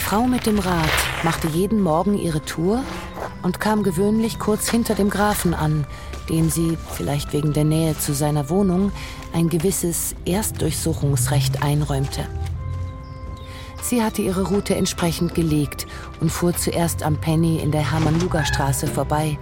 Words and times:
Die 0.00 0.06
Frau 0.06 0.22
mit 0.22 0.46
dem 0.46 0.58
Rad 0.58 0.88
machte 1.24 1.46
jeden 1.46 1.82
Morgen 1.82 2.16
ihre 2.16 2.40
Tour 2.40 2.82
und 3.42 3.60
kam 3.60 3.82
gewöhnlich 3.82 4.38
kurz 4.38 4.70
hinter 4.70 4.94
dem 4.94 5.10
Grafen 5.10 5.52
an, 5.52 5.86
dem 6.30 6.48
sie, 6.48 6.78
vielleicht 6.94 7.34
wegen 7.34 7.52
der 7.52 7.64
Nähe 7.64 7.96
zu 7.98 8.14
seiner 8.14 8.48
Wohnung, 8.48 8.92
ein 9.34 9.50
gewisses 9.50 10.14
Erstdurchsuchungsrecht 10.24 11.62
einräumte. 11.62 12.26
Sie 13.82 14.02
hatte 14.02 14.22
ihre 14.22 14.44
Route 14.44 14.74
entsprechend 14.74 15.34
gelegt 15.34 15.86
und 16.18 16.30
fuhr 16.32 16.56
zuerst 16.56 17.02
am 17.02 17.18
Penny 17.18 17.58
in 17.58 17.70
der 17.70 17.92
Hermann-Luger-Straße 17.92 18.86
vorbei, 18.86 19.38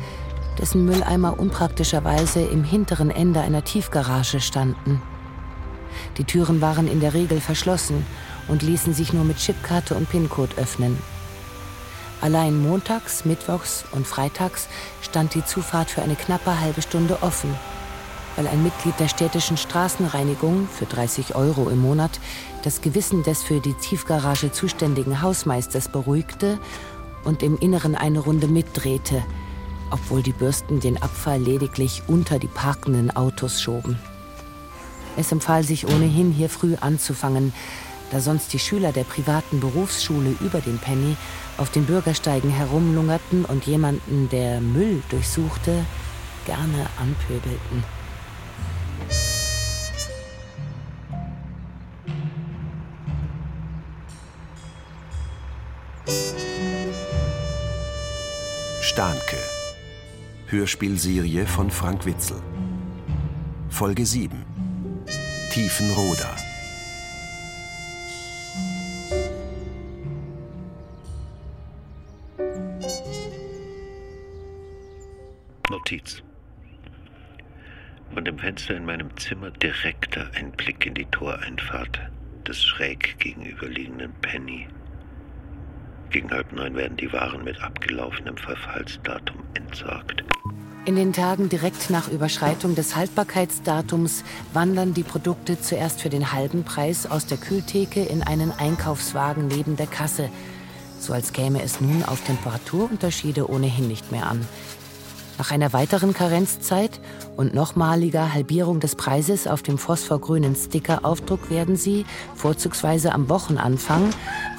dessen 0.58 0.84
Mülleimer 0.84 1.38
unpraktischerweise 1.38 2.40
im 2.40 2.64
hinteren 2.64 3.12
Ende 3.12 3.42
einer 3.42 3.62
Tiefgarage 3.62 4.40
standen. 4.40 5.00
Die 6.16 6.24
Türen 6.24 6.60
waren 6.60 6.88
in 6.88 6.98
der 6.98 7.14
Regel 7.14 7.40
verschlossen 7.40 8.04
und 8.48 8.62
ließen 8.62 8.94
sich 8.94 9.12
nur 9.12 9.24
mit 9.24 9.38
Chipkarte 9.38 9.94
und 9.94 10.10
PIN-Code 10.10 10.56
öffnen. 10.56 10.98
Allein 12.20 12.60
montags, 12.60 13.24
mittwochs 13.24 13.84
und 13.92 14.06
freitags 14.06 14.66
stand 15.02 15.34
die 15.34 15.44
Zufahrt 15.44 15.90
für 15.90 16.02
eine 16.02 16.16
knappe 16.16 16.60
halbe 16.60 16.82
Stunde 16.82 17.22
offen, 17.22 17.54
weil 18.34 18.48
ein 18.48 18.62
Mitglied 18.62 18.98
der 18.98 19.08
städtischen 19.08 19.56
Straßenreinigung 19.56 20.68
für 20.68 20.86
30 20.86 21.36
Euro 21.36 21.68
im 21.68 21.80
Monat 21.80 22.18
das 22.64 22.80
Gewissen 22.80 23.22
des 23.22 23.44
für 23.44 23.60
die 23.60 23.74
Tiefgarage 23.74 24.50
zuständigen 24.50 25.22
Hausmeisters 25.22 25.88
beruhigte 25.88 26.58
und 27.24 27.44
im 27.44 27.56
Inneren 27.58 27.94
eine 27.94 28.18
Runde 28.18 28.48
mitdrehte, 28.48 29.22
obwohl 29.90 30.22
die 30.22 30.32
Bürsten 30.32 30.80
den 30.80 31.00
Abfall 31.00 31.40
lediglich 31.40 32.02
unter 32.08 32.40
die 32.40 32.48
parkenden 32.48 33.14
Autos 33.14 33.62
schoben. 33.62 33.98
Es 35.16 35.32
empfahl 35.32 35.62
sich 35.62 35.86
ohnehin 35.86 36.32
hier 36.32 36.48
früh 36.48 36.76
anzufangen, 36.80 37.52
da 38.10 38.20
sonst 38.20 38.52
die 38.52 38.58
Schüler 38.58 38.92
der 38.92 39.04
privaten 39.04 39.60
Berufsschule 39.60 40.34
über 40.40 40.60
den 40.60 40.78
Penny 40.78 41.16
auf 41.56 41.70
den 41.70 41.84
Bürgersteigen 41.84 42.50
herumlungerten 42.50 43.44
und 43.44 43.66
jemanden, 43.66 44.28
der 44.30 44.60
Müll 44.60 45.02
durchsuchte, 45.10 45.84
gerne 46.46 46.86
anpöbelten. 46.98 47.84
Stahnke. 58.80 59.36
Hörspielserie 60.46 61.46
von 61.46 61.70
Frank 61.70 62.06
Witzel. 62.06 62.42
Folge 63.68 64.06
7. 64.06 64.44
Tiefenroda. 65.52 66.47
Fenster 78.68 78.76
in 78.76 78.84
meinem 78.84 79.16
Zimmer 79.16 79.50
direkter 79.50 80.30
Einblick 80.34 80.84
in 80.84 80.94
die 80.94 81.06
Toreinfahrt 81.06 82.00
des 82.46 82.62
schräg 82.62 83.18
gegenüberliegenden 83.18 84.12
Penny. 84.20 84.68
Gegen 86.10 86.30
halb 86.30 86.52
neun 86.52 86.74
werden 86.74 86.96
die 86.96 87.10
Waren 87.12 87.44
mit 87.44 87.62
abgelaufenem 87.62 88.36
Verfallsdatum 88.36 89.38
entsorgt. 89.54 90.22
In 90.84 90.96
den 90.96 91.12
Tagen 91.12 91.48
direkt 91.48 91.90
nach 91.90 92.08
Überschreitung 92.08 92.74
des 92.74 92.94
Haltbarkeitsdatums 92.94 94.24
wandern 94.52 94.94
die 94.94 95.02
Produkte 95.02 95.60
zuerst 95.60 96.00
für 96.02 96.10
den 96.10 96.32
halben 96.32 96.64
Preis 96.64 97.06
aus 97.06 97.26
der 97.26 97.38
Kühltheke 97.38 98.02
in 98.02 98.22
einen 98.22 98.52
Einkaufswagen 98.52 99.48
neben 99.48 99.76
der 99.76 99.86
Kasse, 99.86 100.28
so 100.98 101.12
als 101.12 101.32
käme 101.32 101.62
es 101.62 101.80
nun 101.80 102.02
auf 102.02 102.22
Temperaturunterschiede 102.22 103.48
ohnehin 103.48 103.88
nicht 103.88 104.12
mehr 104.12 104.26
an. 104.26 104.46
Nach 105.38 105.52
einer 105.52 105.72
weiteren 105.72 106.14
Karenzzeit 106.14 106.98
und 107.36 107.54
nochmaliger 107.54 108.34
Halbierung 108.34 108.80
des 108.80 108.96
Preises 108.96 109.46
auf 109.46 109.62
dem 109.62 109.78
phosphorgrünen 109.78 110.56
Stickeraufdruck 110.56 111.48
werden 111.48 111.76
sie, 111.76 112.06
vorzugsweise 112.34 113.12
am 113.12 113.28
Wochenanfang, 113.28 114.10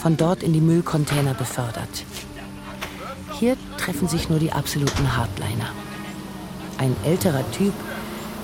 von 0.02 0.16
dort 0.16 0.42
in 0.42 0.54
die 0.54 0.62
Müllcontainer 0.62 1.34
befördert. 1.34 2.06
Hier 3.34 3.58
treffen 3.78 4.08
sich 4.08 4.30
nur 4.30 4.40
die 4.40 4.54
absoluten 4.54 5.18
Hardliner. 5.18 5.70
Ein 6.78 6.96
älterer 7.04 7.44
Typ, 7.52 7.74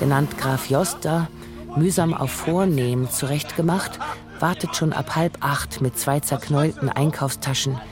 genannt 0.02 0.38
Graf 0.38 0.70
Joster, 0.70 1.30
mühsam 1.78 2.14
auf 2.14 2.32
Vornehmen 2.32 3.10
zurechtgemacht, 3.10 3.98
wartet 4.42 4.76
schon 4.76 4.92
ab 4.92 5.16
halb 5.16 5.38
acht 5.40 5.80
mit 5.80 5.98
zwei 5.98 6.20
zerknäulten 6.20 6.90
Einkaufstaschen– 6.90 7.80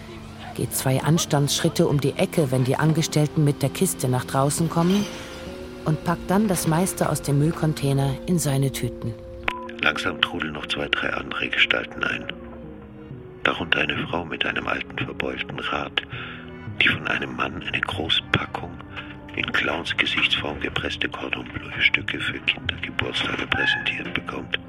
geht 0.55 0.73
zwei 0.73 1.01
Anstandsschritte 1.01 1.87
um 1.87 1.99
die 1.99 2.13
Ecke, 2.13 2.51
wenn 2.51 2.63
die 2.63 2.75
Angestellten 2.75 3.43
mit 3.43 3.61
der 3.61 3.69
Kiste 3.69 4.07
nach 4.07 4.25
draußen 4.25 4.69
kommen 4.69 5.05
und 5.85 6.03
packt 6.03 6.29
dann 6.29 6.47
das 6.47 6.67
meiste 6.67 7.09
aus 7.09 7.21
dem 7.21 7.39
Müllcontainer 7.39 8.15
in 8.25 8.39
seine 8.39 8.71
Tüten. 8.71 9.13
Langsam 9.81 10.21
trudeln 10.21 10.53
noch 10.53 10.65
zwei, 10.67 10.87
drei 10.87 11.09
andere 11.09 11.49
Gestalten 11.49 12.03
ein. 12.03 12.25
Darunter 13.43 13.79
eine 13.79 13.97
Frau 14.07 14.23
mit 14.23 14.45
einem 14.45 14.67
alten 14.67 14.97
verbeulten 14.97 15.59
Rad, 15.59 16.01
die 16.81 16.87
von 16.87 17.05
einem 17.07 17.35
Mann 17.35 17.61
eine 17.61 17.81
Großpackung 17.81 18.71
in 19.35 19.51
Clowns 19.51 19.95
Gesichtsform 19.97 20.59
gepresste 20.59 21.09
Cordon 21.09 21.45
Bleu-Stücke 21.45 22.19
für 22.19 22.39
Kindergeburtstage 22.39 23.47
präsentiert 23.47 24.13
bekommt. 24.13 24.59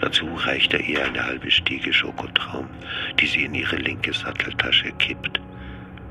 Dazu 0.00 0.26
reicht 0.34 0.72
er 0.72 0.80
ihr 0.80 1.04
eine 1.04 1.22
halbe 1.22 1.50
Stiege 1.50 1.92
Schokotraum, 1.92 2.66
die 3.20 3.26
sie 3.26 3.44
in 3.44 3.54
ihre 3.54 3.76
linke 3.76 4.12
Satteltasche 4.12 4.92
kippt, 4.92 5.40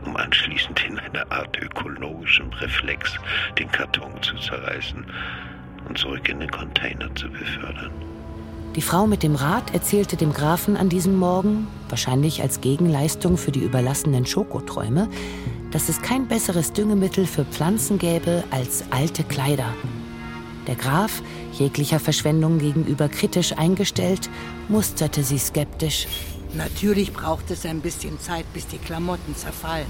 um 0.05 0.15
anschließend 0.15 0.83
in 0.87 0.99
einer 0.99 1.31
Art 1.31 1.57
ökologischem 1.59 2.49
Reflex 2.53 3.15
den 3.57 3.71
Karton 3.71 4.21
zu 4.21 4.35
zerreißen 4.35 5.03
und 5.87 5.97
zurück 5.97 6.29
in 6.29 6.39
den 6.39 6.51
Container 6.51 7.13
zu 7.15 7.29
befördern. 7.29 7.91
Die 8.75 8.81
Frau 8.81 9.07
mit 9.07 9.23
dem 9.23 9.33
Rad 9.33 9.73
erzählte 9.73 10.15
dem 10.15 10.31
Grafen 10.31 10.77
an 10.77 10.89
diesem 10.89 11.15
Morgen, 11.15 11.67
wahrscheinlich 11.89 12.43
als 12.43 12.61
Gegenleistung 12.61 13.35
für 13.35 13.51
die 13.51 13.63
überlassenen 13.63 14.27
Schokoträume, 14.27 15.09
dass 15.71 15.89
es 15.89 16.01
kein 16.01 16.27
besseres 16.27 16.71
Düngemittel 16.73 17.25
für 17.25 17.45
Pflanzen 17.45 17.97
gäbe 17.97 18.43
als 18.51 18.85
alte 18.91 19.23
Kleider. 19.23 19.73
Der 20.69 20.77
Graf 20.77 21.23
jeglicher 21.53 21.99
Verschwendung 21.99 22.59
gegenüber 22.59 23.09
kritisch 23.09 23.57
eingestellt, 23.57 24.29
musterte 24.67 25.23
sie 25.23 25.39
skeptisch. 25.39 26.05
Natürlich 26.53 27.11
braucht 27.11 27.49
es 27.49 27.65
ein 27.65 27.81
bisschen 27.81 28.19
Zeit, 28.19 28.45
bis 28.53 28.67
die 28.67 28.77
Klamotten 28.77 29.35
zerfallen. 29.35 29.89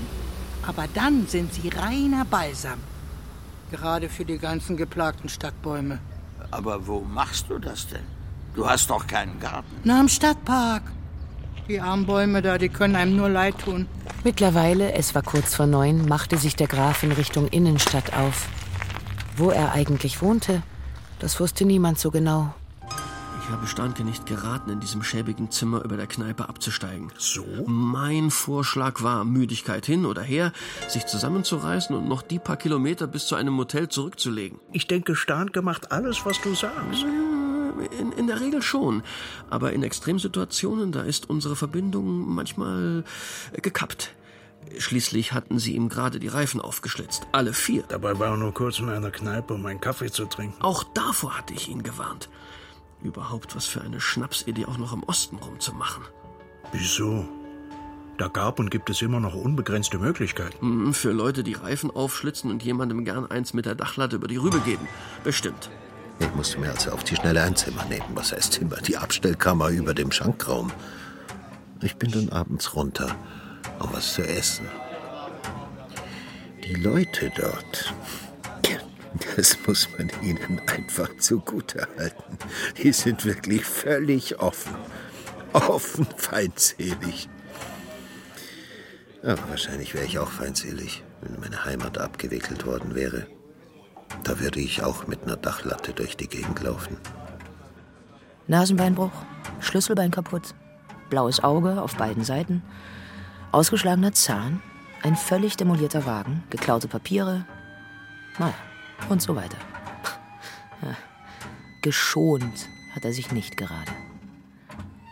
Aber 0.65 0.85
dann 0.93 1.27
sind 1.27 1.53
sie 1.53 1.67
reiner 1.67 2.23
Balsam. 2.23 2.79
Gerade 3.71 4.07
für 4.07 4.23
die 4.23 4.37
ganzen 4.37 4.77
geplagten 4.77 5.27
Stadtbäume. 5.27 5.99
Aber 6.49 6.87
wo 6.87 7.01
machst 7.01 7.49
du 7.49 7.59
das 7.59 7.85
denn? 7.87 8.05
Du 8.55 8.65
hast 8.65 8.89
doch 8.89 9.05
keinen 9.05 9.37
Garten. 9.37 9.75
Na, 9.83 9.99
im 9.99 10.07
Stadtpark. 10.07 10.83
Die 11.67 11.81
armen 11.81 12.05
Bäume 12.05 12.41
da, 12.41 12.57
die 12.57 12.69
können 12.69 12.95
einem 12.95 13.17
nur 13.17 13.27
leid 13.27 13.59
tun. 13.59 13.85
Mittlerweile, 14.23 14.93
es 14.93 15.13
war 15.13 15.23
kurz 15.23 15.55
vor 15.55 15.65
neun, 15.65 16.07
machte 16.07 16.37
sich 16.37 16.55
der 16.55 16.67
Graf 16.67 17.03
in 17.03 17.11
Richtung 17.11 17.49
Innenstadt 17.49 18.13
auf. 18.13 18.47
Wo 19.39 19.51
er 19.51 19.71
eigentlich 19.71 20.21
wohnte, 20.21 20.63
das 21.19 21.39
wusste 21.39 21.63
niemand 21.63 21.97
so 21.97 22.11
genau. 22.11 22.53
Ich 23.41 23.49
habe 23.49 23.67
Stanke 23.67 24.03
nicht 24.03 24.25
geraten, 24.25 24.69
in 24.69 24.81
diesem 24.81 25.01
schäbigen 25.01 25.49
Zimmer 25.49 25.81
über 25.85 25.95
der 25.95 26.07
Kneipe 26.07 26.49
abzusteigen. 26.49 27.09
So? 27.17 27.45
Mein 27.65 28.31
Vorschlag 28.31 29.01
war, 29.01 29.23
Müdigkeit 29.23 29.85
hin 29.85 30.05
oder 30.05 30.21
her, 30.21 30.51
sich 30.89 31.05
zusammenzureißen 31.05 31.95
und 31.95 32.09
noch 32.09 32.21
die 32.21 32.37
paar 32.37 32.57
Kilometer 32.57 33.07
bis 33.07 33.27
zu 33.27 33.35
einem 33.35 33.53
Motel 33.53 33.87
zurückzulegen. 33.87 34.59
Ich 34.73 34.87
denke, 34.87 35.15
Stanke 35.15 35.61
macht 35.61 35.93
alles, 35.93 36.25
was 36.25 36.41
du 36.41 36.53
sagst. 36.53 37.05
In, 37.97 38.11
in 38.11 38.27
der 38.27 38.41
Regel 38.41 38.61
schon. 38.61 39.03
Aber 39.49 39.71
in 39.71 39.83
Extremsituationen, 39.83 40.91
da 40.91 41.03
ist 41.03 41.29
unsere 41.29 41.55
Verbindung 41.55 42.27
manchmal 42.35 43.05
gekappt. 43.53 44.13
Schließlich 44.77 45.33
hatten 45.33 45.59
sie 45.59 45.75
ihm 45.75 45.89
gerade 45.89 46.19
die 46.19 46.27
Reifen 46.27 46.61
aufgeschlitzt. 46.61 47.27
Alle 47.31 47.53
vier. 47.53 47.83
Dabei 47.87 48.19
war 48.19 48.31
er 48.31 48.37
nur 48.37 48.53
kurz 48.53 48.79
in 48.79 48.89
einer 48.89 49.11
Kneipe, 49.11 49.53
um 49.53 49.65
einen 49.65 49.81
Kaffee 49.81 50.11
zu 50.11 50.25
trinken. 50.25 50.61
Auch 50.61 50.83
davor 50.83 51.37
hatte 51.37 51.53
ich 51.53 51.69
ihn 51.69 51.83
gewarnt. 51.83 52.29
Überhaupt 53.01 53.55
was 53.55 53.65
für 53.65 53.81
eine 53.81 53.99
Schnapsidee 53.99 54.65
auch 54.65 54.77
noch 54.77 54.93
im 54.93 55.03
Osten 55.03 55.37
rumzumachen. 55.37 56.03
Wieso? 56.71 57.27
Da 58.17 58.27
gab 58.27 58.59
und 58.59 58.69
gibt 58.69 58.89
es 58.89 59.01
immer 59.01 59.21
noch 59.21 59.33
unbegrenzte 59.33 59.97
Möglichkeiten. 59.97 60.59
Hm, 60.59 60.93
für 60.93 61.11
Leute, 61.11 61.41
die 61.41 61.53
Reifen 61.53 61.89
aufschlitzen 61.89 62.51
und 62.51 62.61
jemandem 62.61 63.05
gern 63.05 63.25
eins 63.31 63.53
mit 63.53 63.65
der 63.65 63.75
Dachlatte 63.75 64.17
über 64.17 64.27
die 64.27 64.37
Rübe 64.37 64.59
geben. 64.59 64.87
Bestimmt. 65.23 65.69
Ich 66.19 66.35
musste 66.35 66.59
mir 66.59 66.69
also 66.69 66.91
auf 66.91 67.05
die 67.05 67.15
Schnelle 67.15 67.41
ein 67.41 67.55
Zimmer 67.55 67.85
nehmen. 67.85 68.03
Was 68.13 68.33
heißt 68.33 68.53
Zimmer? 68.53 68.75
Die 68.75 68.97
Abstellkammer 68.97 69.69
über 69.69 69.93
dem 69.93 70.11
Schankraum. 70.11 70.69
Ich 71.81 71.95
bin 71.95 72.11
dann 72.11 72.27
abends 72.27 72.75
runter 72.75 73.15
um 73.79 73.93
was 73.93 74.13
zu 74.13 74.21
essen. 74.21 74.67
Die 76.63 76.75
Leute 76.75 77.31
dort, 77.35 77.93
das 79.35 79.57
muss 79.65 79.89
man 79.97 80.11
ihnen 80.21 80.61
einfach 80.67 81.09
zugute 81.17 81.87
halten. 81.97 82.37
Die 82.77 82.91
sind 82.91 83.25
wirklich 83.25 83.65
völlig 83.65 84.39
offen. 84.39 84.75
Offen 85.53 86.07
feindselig. 86.15 87.27
Aber 89.23 89.49
wahrscheinlich 89.49 89.93
wäre 89.93 90.05
ich 90.05 90.19
auch 90.19 90.29
feindselig, 90.29 91.03
wenn 91.21 91.39
meine 91.39 91.65
Heimat 91.65 91.97
abgewickelt 91.97 92.65
worden 92.65 92.95
wäre. 92.95 93.27
Da 94.23 94.39
würde 94.39 94.59
ich 94.59 94.83
auch 94.83 95.07
mit 95.07 95.23
einer 95.23 95.37
Dachlatte 95.37 95.93
durch 95.93 96.15
die 96.15 96.27
Gegend 96.27 96.61
laufen. 96.61 96.97
Nasenbeinbruch, 98.47 99.11
Schlüsselbein 99.59 100.11
kaputt, 100.11 100.55
blaues 101.09 101.43
Auge 101.43 101.81
auf 101.81 101.95
beiden 101.95 102.23
Seiten, 102.23 102.63
ausgeschlagener 103.51 104.13
Zahn, 104.13 104.61
ein 105.03 105.15
völlig 105.15 105.57
demolierter 105.57 106.05
Wagen, 106.05 106.43
geklaute 106.49 106.87
Papiere, 106.87 107.45
naja, 108.37 108.53
und 109.09 109.21
so 109.21 109.35
weiter. 109.35 109.57
Ja. 110.81 110.95
Geschont 111.81 112.69
hat 112.95 113.03
er 113.03 113.11
sich 113.11 113.33
nicht 113.33 113.57
gerade. 113.57 113.91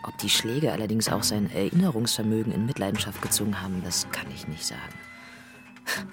Ob 0.02 0.16
die 0.16 0.30
Schläge 0.30 0.72
allerdings 0.72 1.10
auch 1.10 1.22
sein 1.22 1.50
Erinnerungsvermögen 1.50 2.54
in 2.54 2.64
Mitleidenschaft 2.64 3.20
gezogen 3.20 3.60
haben, 3.60 3.82
das 3.84 4.10
kann 4.10 4.26
ich 4.34 4.48
nicht 4.48 4.64
sagen. 4.64 4.94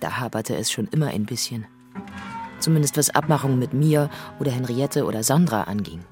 Da 0.00 0.18
haperte 0.18 0.56
es 0.56 0.72
schon 0.72 0.86
immer 0.86 1.08
ein 1.08 1.26
bisschen. 1.26 1.66
Zumindest 2.58 2.96
was 2.96 3.10
Abmachungen 3.10 3.58
mit 3.58 3.74
mir 3.74 4.08
oder 4.38 4.50
Henriette 4.50 5.04
oder 5.04 5.22
Sandra 5.22 5.64
anging. 5.64 6.02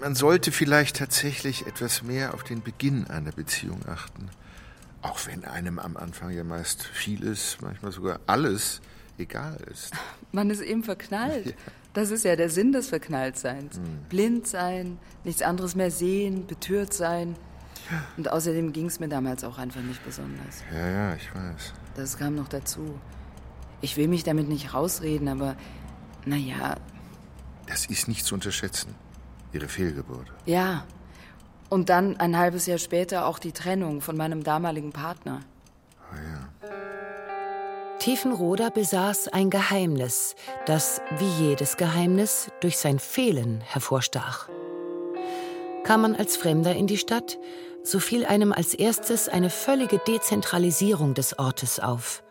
Man 0.00 0.14
sollte 0.14 0.52
vielleicht 0.52 0.96
tatsächlich 0.96 1.66
etwas 1.66 2.02
mehr 2.02 2.34
auf 2.34 2.44
den 2.44 2.62
Beginn 2.62 3.06
einer 3.08 3.32
Beziehung 3.32 3.80
achten. 3.86 4.30
Auch 5.02 5.26
wenn 5.26 5.44
einem 5.44 5.78
am 5.78 5.96
Anfang 5.96 6.30
ja 6.30 6.44
meist 6.44 6.82
vieles, 6.82 7.58
manchmal 7.60 7.92
sogar 7.92 8.20
alles 8.26 8.80
egal 9.18 9.58
ist. 9.70 9.92
Man 10.32 10.50
ist 10.50 10.60
eben 10.60 10.82
verknallt. 10.82 11.54
Ja. 11.66 11.72
Das 11.94 12.10
ist 12.10 12.24
ja 12.24 12.34
der 12.34 12.50
Sinn 12.50 12.72
des 12.72 12.88
Verknalltseins. 12.88 13.76
Hm. 13.76 13.84
Blind 14.08 14.48
sein, 14.48 14.98
nichts 15.22 15.42
anderes 15.42 15.76
mehr 15.76 15.92
sehen, 15.92 16.44
betört 16.44 16.92
sein. 16.92 17.36
Und 18.16 18.28
außerdem 18.28 18.72
ging 18.72 18.86
es 18.86 18.98
mir 18.98 19.08
damals 19.08 19.44
auch 19.44 19.58
einfach 19.58 19.80
nicht 19.80 20.04
besonders. 20.04 20.64
Ja, 20.72 20.88
ja, 20.88 21.14
ich 21.14 21.32
weiß. 21.32 21.72
Das 21.94 22.18
kam 22.18 22.34
noch 22.34 22.48
dazu. 22.48 22.98
Ich 23.80 23.96
will 23.96 24.08
mich 24.08 24.24
damit 24.24 24.48
nicht 24.48 24.74
rausreden, 24.74 25.28
aber 25.28 25.56
naja. 26.24 26.76
Das 27.66 27.86
ist 27.86 28.08
nicht 28.08 28.24
zu 28.24 28.34
unterschätzen. 28.34 28.94
Ihre 29.54 29.68
Fehlgeburt. 29.68 30.26
Ja. 30.46 30.84
Und 31.70 31.88
dann 31.88 32.18
ein 32.18 32.36
halbes 32.36 32.66
Jahr 32.66 32.78
später 32.78 33.26
auch 33.26 33.38
die 33.38 33.52
Trennung 33.52 34.00
von 34.00 34.16
meinem 34.16 34.42
damaligen 34.42 34.92
Partner. 34.92 35.40
Oh 36.12 36.16
ja. 36.16 36.68
Tiefenroder 37.98 38.70
besaß 38.70 39.28
ein 39.28 39.48
Geheimnis, 39.48 40.34
das 40.66 41.00
wie 41.18 41.46
jedes 41.46 41.76
Geheimnis 41.76 42.50
durch 42.60 42.76
sein 42.76 42.98
Fehlen 42.98 43.62
hervorstach. 43.62 44.48
Kam 45.84 46.02
man 46.02 46.16
als 46.16 46.36
Fremder 46.36 46.74
in 46.74 46.86
die 46.86 46.98
Stadt, 46.98 47.38
so 47.82 48.00
fiel 48.00 48.26
einem 48.26 48.52
als 48.52 48.74
erstes 48.74 49.28
eine 49.28 49.50
völlige 49.50 49.98
Dezentralisierung 49.98 51.14
des 51.14 51.38
Ortes 51.38 51.78
auf. 51.78 52.23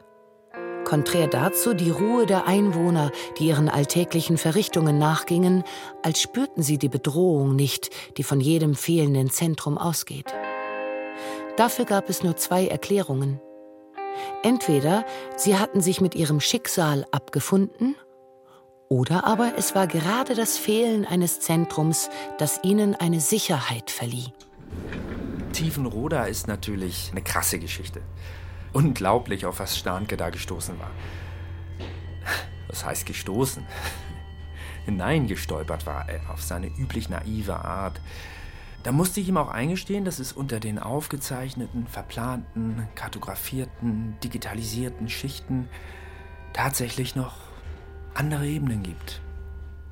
Konträr 0.93 1.25
dazu 1.25 1.73
die 1.73 1.89
Ruhe 1.89 2.27
der 2.27 2.45
Einwohner, 2.45 3.11
die 3.39 3.47
ihren 3.47 3.67
alltäglichen 3.67 4.37
Verrichtungen 4.37 4.99
nachgingen, 4.99 5.63
als 6.03 6.21
spürten 6.21 6.61
sie 6.61 6.77
die 6.77 6.87
Bedrohung 6.87 7.55
nicht, 7.55 7.89
die 8.17 8.21
von 8.21 8.39
jedem 8.39 8.75
fehlenden 8.75 9.31
Zentrum 9.31 9.79
ausgeht. 9.79 10.31
Dafür 11.57 11.85
gab 11.85 12.11
es 12.11 12.21
nur 12.21 12.37
zwei 12.37 12.67
Erklärungen. 12.67 13.41
Entweder 14.43 15.03
sie 15.35 15.57
hatten 15.57 15.81
sich 15.81 15.99
mit 15.99 16.13
ihrem 16.13 16.39
Schicksal 16.39 17.07
abgefunden, 17.09 17.95
oder 18.87 19.25
aber 19.25 19.53
es 19.57 19.73
war 19.73 19.87
gerade 19.87 20.35
das 20.35 20.59
Fehlen 20.59 21.07
eines 21.07 21.39
Zentrums, 21.39 22.11
das 22.37 22.59
ihnen 22.61 22.93
eine 22.93 23.19
Sicherheit 23.19 23.89
verlieh. 23.89 24.27
Tiefenroda 25.53 26.25
ist 26.25 26.47
natürlich 26.47 27.09
eine 27.11 27.23
krasse 27.23 27.57
Geschichte. 27.57 28.03
Unglaublich, 28.73 29.45
auf 29.45 29.59
was 29.59 29.77
Starnke 29.77 30.17
da 30.17 30.29
gestoßen 30.29 30.79
war. 30.79 30.91
Was 32.67 32.83
heißt 32.83 33.05
gestoßen? 33.05 33.65
Nein, 34.87 35.27
gestolpert 35.27 35.85
war 35.85 36.09
er 36.09 36.29
auf 36.31 36.41
seine 36.41 36.67
üblich 36.67 37.07
naive 37.07 37.55
Art. 37.55 38.01
Da 38.83 38.91
musste 38.91 39.21
ich 39.21 39.29
ihm 39.29 39.37
auch 39.37 39.49
eingestehen, 39.49 40.03
dass 40.03 40.19
es 40.19 40.33
unter 40.33 40.59
den 40.59 40.77
aufgezeichneten, 40.77 41.87
verplanten, 41.87 42.87
kartografierten, 42.95 44.17
digitalisierten 44.21 45.07
Schichten 45.07 45.69
tatsächlich 46.51 47.15
noch 47.15 47.35
andere 48.13 48.45
Ebenen 48.45 48.83
gibt, 48.83 49.21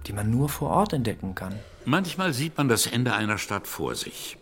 die 0.07 0.13
man 0.13 0.29
nur 0.29 0.49
vor 0.49 0.71
Ort 0.71 0.91
entdecken 0.91 1.35
kann. 1.35 1.57
Manchmal 1.85 2.33
sieht 2.33 2.57
man 2.57 2.67
das 2.67 2.85
Ende 2.85 3.13
einer 3.13 3.37
Stadt 3.37 3.65
vor 3.65 3.95
sich. 3.95 4.37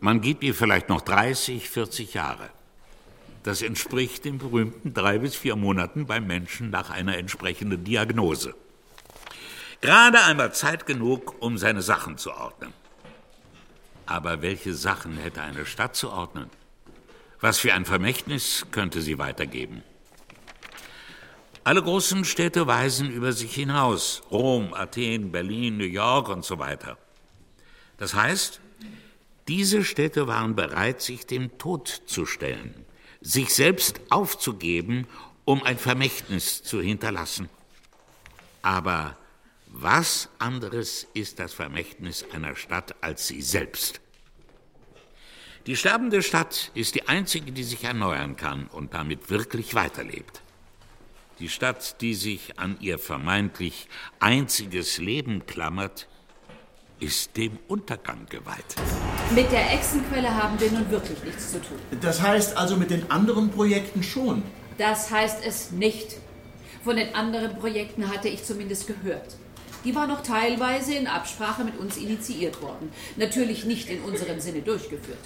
Man 0.00 0.20
gibt 0.20 0.44
ihr 0.44 0.54
vielleicht 0.54 0.88
noch 0.88 1.00
30, 1.00 1.68
40 1.68 2.14
Jahre. 2.14 2.50
Das 3.42 3.62
entspricht 3.62 4.24
den 4.24 4.38
berühmten 4.38 4.94
drei 4.94 5.18
bis 5.18 5.34
vier 5.34 5.56
Monaten 5.56 6.06
beim 6.06 6.26
Menschen 6.26 6.70
nach 6.70 6.90
einer 6.90 7.18
entsprechenden 7.18 7.84
Diagnose. 7.84 8.54
Gerade 9.80 10.22
einmal 10.22 10.54
Zeit 10.54 10.86
genug, 10.86 11.34
um 11.40 11.58
seine 11.58 11.82
Sachen 11.82 12.16
zu 12.18 12.32
ordnen. 12.32 12.72
Aber 14.06 14.42
welche 14.42 14.74
Sachen 14.74 15.16
hätte 15.16 15.42
eine 15.42 15.66
Stadt 15.66 15.96
zu 15.96 16.10
ordnen? 16.10 16.50
Was 17.40 17.58
für 17.58 17.74
ein 17.74 17.84
Vermächtnis 17.84 18.66
könnte 18.70 19.00
sie 19.00 19.18
weitergeben? 19.18 19.82
Alle 21.64 21.82
großen 21.82 22.24
Städte 22.24 22.66
weisen 22.66 23.10
über 23.10 23.32
sich 23.32 23.54
hinaus. 23.54 24.22
Rom, 24.30 24.74
Athen, 24.74 25.32
Berlin, 25.32 25.76
New 25.76 25.84
York 25.84 26.28
und 26.28 26.44
so 26.44 26.58
weiter. 26.58 26.98
Das 27.98 28.14
heißt, 28.14 28.60
diese 29.48 29.84
Städte 29.84 30.26
waren 30.26 30.54
bereit, 30.54 31.00
sich 31.00 31.26
dem 31.26 31.58
Tod 31.58 31.88
zu 32.06 32.26
stellen, 32.26 32.84
sich 33.22 33.54
selbst 33.54 34.00
aufzugeben, 34.10 35.06
um 35.44 35.62
ein 35.62 35.78
Vermächtnis 35.78 36.62
zu 36.62 36.80
hinterlassen. 36.80 37.48
Aber 38.62 39.16
was 39.68 40.28
anderes 40.38 41.06
ist 41.14 41.38
das 41.38 41.52
Vermächtnis 41.54 42.24
einer 42.32 42.54
Stadt 42.56 42.94
als 43.00 43.26
sie 43.26 43.40
selbst? 43.40 44.00
Die 45.66 45.76
sterbende 45.76 46.22
Stadt 46.22 46.72
ist 46.74 46.96
die 46.96 47.08
einzige, 47.08 47.52
die 47.52 47.62
sich 47.62 47.84
erneuern 47.84 48.36
kann 48.36 48.66
und 48.66 48.94
damit 48.94 49.30
wirklich 49.30 49.74
weiterlebt. 49.74 50.42
Die 51.38 51.48
Stadt, 51.48 52.00
die 52.00 52.14
sich 52.14 52.58
an 52.58 52.76
ihr 52.80 52.98
vermeintlich 52.98 53.88
einziges 54.18 54.98
Leben 54.98 55.46
klammert, 55.46 56.08
ist 57.02 57.36
dem 57.36 57.58
Untergang 57.66 58.26
geweiht. 58.28 58.76
Mit 59.34 59.50
der 59.50 59.72
Echsenquelle 59.72 60.32
haben 60.34 60.58
wir 60.60 60.70
nun 60.70 60.88
wirklich 60.90 61.22
nichts 61.24 61.50
zu 61.50 61.60
tun. 61.60 61.78
Das 62.00 62.22
heißt 62.22 62.56
also 62.56 62.76
mit 62.76 62.90
den 62.90 63.10
anderen 63.10 63.50
Projekten 63.50 64.04
schon? 64.04 64.42
Das 64.78 65.10
heißt 65.10 65.44
es 65.44 65.72
nicht. 65.72 66.16
Von 66.84 66.96
den 66.96 67.14
anderen 67.14 67.58
Projekten 67.58 68.08
hatte 68.08 68.28
ich 68.28 68.44
zumindest 68.44 68.86
gehört. 68.86 69.36
Die 69.84 69.94
war 69.96 70.06
noch 70.06 70.22
teilweise 70.22 70.94
in 70.94 71.08
Absprache 71.08 71.64
mit 71.64 71.76
uns 71.76 71.96
initiiert 71.96 72.62
worden. 72.62 72.90
Natürlich 73.16 73.64
nicht 73.64 73.88
in 73.90 74.00
unserem 74.02 74.38
Sinne 74.38 74.62
durchgeführt. 74.62 75.18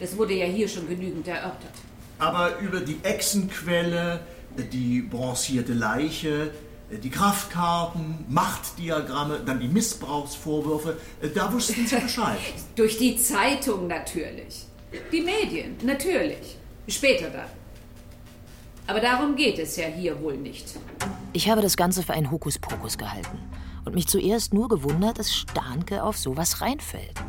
Das 0.00 0.16
wurde 0.16 0.32
ja 0.32 0.46
hier 0.46 0.68
schon 0.68 0.88
genügend 0.88 1.28
erörtert. 1.28 1.74
Aber 2.18 2.58
über 2.60 2.80
die 2.80 2.98
Echsenquelle, 3.02 4.20
die 4.72 5.02
bronzierte 5.02 5.74
Leiche, 5.74 6.50
die 6.90 7.10
Kraftkarten, 7.10 8.24
Machtdiagramme, 8.28 9.40
dann 9.44 9.60
die 9.60 9.68
Missbrauchsvorwürfe, 9.68 10.96
da 11.34 11.52
wussten 11.52 11.86
Sie 11.86 11.96
Bescheid. 11.96 12.38
Durch 12.76 12.98
die 12.98 13.16
Zeitung 13.16 13.86
natürlich. 13.86 14.64
Die 15.12 15.20
Medien, 15.20 15.76
natürlich. 15.82 16.56
Später 16.88 17.28
dann. 17.28 17.48
Aber 18.86 19.00
darum 19.00 19.36
geht 19.36 19.58
es 19.58 19.76
ja 19.76 19.86
hier 19.86 20.18
wohl 20.22 20.38
nicht. 20.38 20.76
Ich 21.34 21.50
habe 21.50 21.60
das 21.60 21.76
Ganze 21.76 22.02
für 22.02 22.14
einen 22.14 22.30
Hokuspokus 22.30 22.96
gehalten 22.96 23.38
und 23.84 23.94
mich 23.94 24.06
zuerst 24.08 24.54
nur 24.54 24.68
gewundert, 24.68 25.18
dass 25.18 25.34
Starnke 25.34 26.02
auf 26.02 26.16
sowas 26.16 26.62
reinfällt. 26.62 27.20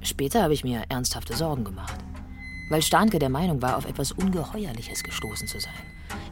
Später 0.00 0.42
habe 0.42 0.54
ich 0.54 0.64
mir 0.64 0.84
ernsthafte 0.88 1.36
Sorgen 1.36 1.64
gemacht, 1.64 1.98
weil 2.68 2.82
Starnke 2.82 3.18
der 3.18 3.30
Meinung 3.30 3.62
war, 3.62 3.76
auf 3.76 3.86
etwas 3.86 4.12
Ungeheuerliches 4.12 5.02
gestoßen 5.02 5.46
zu 5.48 5.60
sein. 5.60 5.72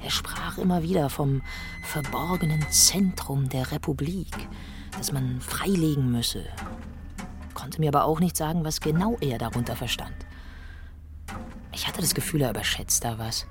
Er 0.02 0.10
sprach 0.10 0.58
immer 0.58 0.82
wieder 0.82 1.08
vom 1.10 1.42
verborgenen 1.82 2.64
Zentrum 2.70 3.48
der 3.48 3.70
Republik, 3.72 4.48
das 4.96 5.12
man 5.12 5.40
freilegen 5.40 6.10
müsse, 6.10 6.44
konnte 7.54 7.80
mir 7.80 7.88
aber 7.88 8.04
auch 8.04 8.20
nicht 8.20 8.36
sagen, 8.36 8.64
was 8.64 8.80
genau 8.80 9.16
er 9.20 9.38
darunter 9.38 9.76
verstand. 9.76 10.14
Ich 11.72 11.86
hatte 11.86 12.00
das 12.00 12.14
Gefühl, 12.14 12.42
er 12.42 12.50
überschätzt 12.50 13.04
da 13.04 13.18
was. 13.18 13.46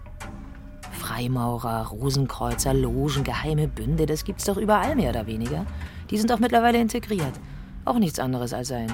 Freimaurer, 0.92 1.88
Rosenkreuzer, 1.88 2.74
Logen, 2.74 3.24
geheime 3.24 3.68
Bünde, 3.68 4.06
das 4.06 4.26
gibt's 4.26 4.44
doch 4.44 4.58
überall 4.58 4.96
mehr 4.96 5.10
oder 5.10 5.26
weniger. 5.26 5.66
Die 6.10 6.18
sind 6.18 6.32
auch 6.32 6.40
mittlerweile 6.40 6.80
integriert. 6.80 7.40
Auch 7.86 7.98
nichts 7.98 8.20
anderes 8.20 8.54
als 8.54 8.72
ein 8.72 8.92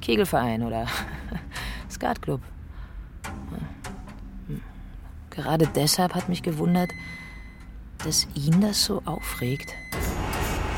Kegelverein 0.00 0.62
oder 0.62 0.86
Skatclub. 1.90 2.40
Gerade 5.40 5.66
deshalb 5.74 6.14
hat 6.14 6.28
mich 6.28 6.42
gewundert, 6.42 6.90
dass 8.04 8.26
ihn 8.34 8.60
das 8.60 8.84
so 8.84 9.00
aufregt. 9.06 9.72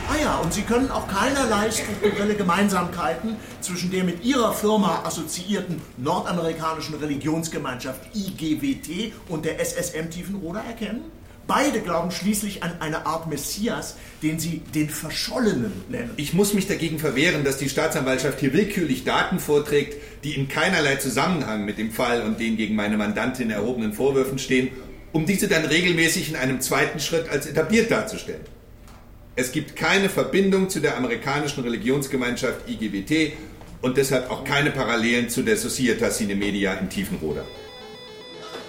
Ah 0.08 0.14
ja, 0.22 0.36
und 0.38 0.52
Sie 0.52 0.62
können 0.62 0.88
auch 0.88 1.08
keinerlei 1.08 1.68
strukturelle 1.68 2.36
Gemeinsamkeiten 2.36 3.34
zwischen 3.60 3.90
der 3.90 4.04
mit 4.04 4.22
Ihrer 4.22 4.52
Firma 4.52 5.02
assoziierten 5.04 5.82
nordamerikanischen 5.96 6.94
Religionsgemeinschaft 6.94 8.14
IGWT 8.14 9.12
und 9.28 9.44
der 9.44 9.58
SSM 9.58 10.10
Tiefenroda 10.10 10.60
erkennen? 10.60 11.10
Beide 11.46 11.80
glauben 11.80 12.10
schließlich 12.10 12.62
an 12.62 12.72
eine 12.80 13.04
Art 13.04 13.28
Messias, 13.28 13.96
den 14.22 14.38
sie 14.38 14.62
den 14.74 14.88
Verschollenen 14.88 15.72
nennen. 15.88 16.10
Ich 16.16 16.32
muss 16.32 16.54
mich 16.54 16.68
dagegen 16.68 16.98
verwehren, 16.98 17.44
dass 17.44 17.58
die 17.58 17.68
Staatsanwaltschaft 17.68 18.40
hier 18.40 18.52
willkürlich 18.52 19.04
Daten 19.04 19.40
vorträgt, 19.40 19.96
die 20.22 20.34
in 20.34 20.48
keinerlei 20.48 20.96
Zusammenhang 20.96 21.64
mit 21.64 21.78
dem 21.78 21.90
Fall 21.90 22.22
und 22.22 22.38
den 22.38 22.56
gegen 22.56 22.76
meine 22.76 22.96
Mandantin 22.96 23.50
erhobenen 23.50 23.92
Vorwürfen 23.92 24.38
stehen, 24.38 24.68
um 25.10 25.26
diese 25.26 25.48
dann 25.48 25.64
regelmäßig 25.64 26.30
in 26.30 26.36
einem 26.36 26.60
zweiten 26.60 27.00
Schritt 27.00 27.28
als 27.28 27.46
etabliert 27.46 27.90
darzustellen. 27.90 28.42
Es 29.34 29.50
gibt 29.50 29.76
keine 29.76 30.08
Verbindung 30.08 30.68
zu 30.68 30.80
der 30.80 30.96
amerikanischen 30.96 31.64
Religionsgemeinschaft 31.64 32.68
IGBT 32.68 33.32
und 33.80 33.96
deshalb 33.96 34.30
auch 34.30 34.44
keine 34.44 34.70
Parallelen 34.70 35.28
zu 35.28 35.42
der 35.42 35.56
Societas 35.56 36.18
Cine 36.18 36.36
Media 36.36 36.74
in 36.74 36.88
Tiefenroda. 36.88 37.44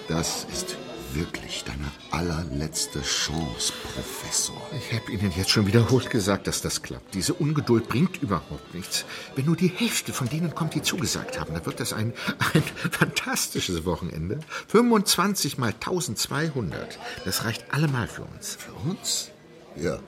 Das 0.08 0.46
ist 0.52 0.76
wirklich 1.14 1.64
deine 1.64 1.90
allerletzte 2.10 3.00
Chance, 3.02 3.72
Professor. 3.94 4.60
Ich 4.76 4.92
habe 4.98 5.12
Ihnen 5.12 5.32
jetzt 5.36 5.50
schon 5.50 5.66
wiederholt 5.66 6.10
gesagt, 6.10 6.46
dass 6.46 6.60
das 6.60 6.82
klappt. 6.82 7.14
Diese 7.14 7.34
Ungeduld 7.34 7.88
bringt 7.88 8.22
überhaupt 8.22 8.74
nichts. 8.74 9.04
Wenn 9.34 9.46
nur 9.46 9.56
die 9.56 9.68
Hälfte 9.68 10.12
von 10.12 10.28
denen 10.28 10.54
kommt, 10.54 10.74
die 10.74 10.82
zugesagt 10.82 11.38
haben, 11.38 11.54
dann 11.54 11.64
wird 11.64 11.80
das 11.80 11.92
ein, 11.92 12.12
ein 12.54 12.62
fantastisches 12.90 13.84
Wochenende. 13.84 14.40
25 14.68 15.58
mal 15.58 15.72
1200. 15.72 16.98
Das 17.24 17.44
reicht 17.44 17.72
allemal 17.72 18.08
für 18.08 18.22
uns. 18.22 18.56
Für 18.56 18.72
uns? 18.88 19.30
Ja, 19.76 19.98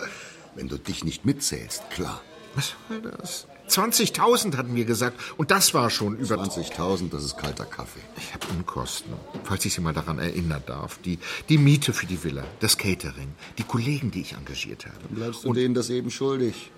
wenn 0.54 0.68
du 0.68 0.78
dich 0.78 1.04
nicht 1.04 1.25
mitzählst, 1.25 1.88
klar. 1.90 2.22
Was 2.54 2.75
soll 2.88 3.02
das? 3.02 3.46
20.000 3.68 4.56
hatten 4.56 4.75
wir 4.75 4.85
gesagt. 4.85 5.18
Und 5.37 5.50
das 5.50 5.75
war 5.75 5.90
schon 5.90 6.16
über... 6.16 6.37
20.000, 6.37 7.11
das 7.11 7.25
ist 7.25 7.37
kalter 7.37 7.64
Kaffee. 7.64 8.00
Ich 8.16 8.32
habe 8.35 8.46
Unkosten, 8.56 9.12
falls 9.44 9.64
ich 9.64 9.75
Sie 9.75 9.80
mal 9.80 9.92
daran 9.92 10.18
erinnern 10.18 10.62
darf. 10.66 10.99
Die, 11.04 11.18
die 11.49 11.58
Miete 11.58 11.92
für 11.92 12.06
die 12.06 12.23
Villa, 12.23 12.44
das 12.61 12.78
Catering, 12.78 13.35
die 13.58 13.64
Kollegen, 13.64 14.11
die 14.11 14.20
ich 14.20 14.32
engagiert 14.32 14.87
habe. 14.87 14.96
Dann 15.02 15.16
bleibst 15.16 15.44
du 15.44 15.49
Und 15.49 15.56
denen 15.56 15.75
das 15.75 15.90
eben 15.90 16.11
schuldig. 16.11 16.70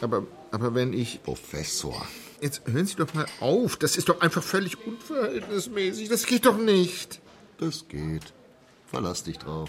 Aber, 0.00 0.24
aber 0.50 0.74
wenn 0.74 0.92
ich... 0.92 1.22
Professor. 1.22 2.06
Jetzt 2.40 2.62
hören 2.66 2.86
Sie 2.86 2.94
doch 2.94 3.12
mal 3.14 3.26
auf. 3.40 3.76
Das 3.76 3.96
ist 3.96 4.08
doch 4.08 4.20
einfach 4.20 4.42
völlig 4.42 4.76
unverhältnismäßig. 4.86 6.08
Das 6.08 6.24
geht 6.24 6.46
doch 6.46 6.56
nicht. 6.56 7.20
Das 7.58 7.88
geht. 7.88 8.32
Verlass 8.86 9.24
dich 9.24 9.38
drauf. 9.38 9.68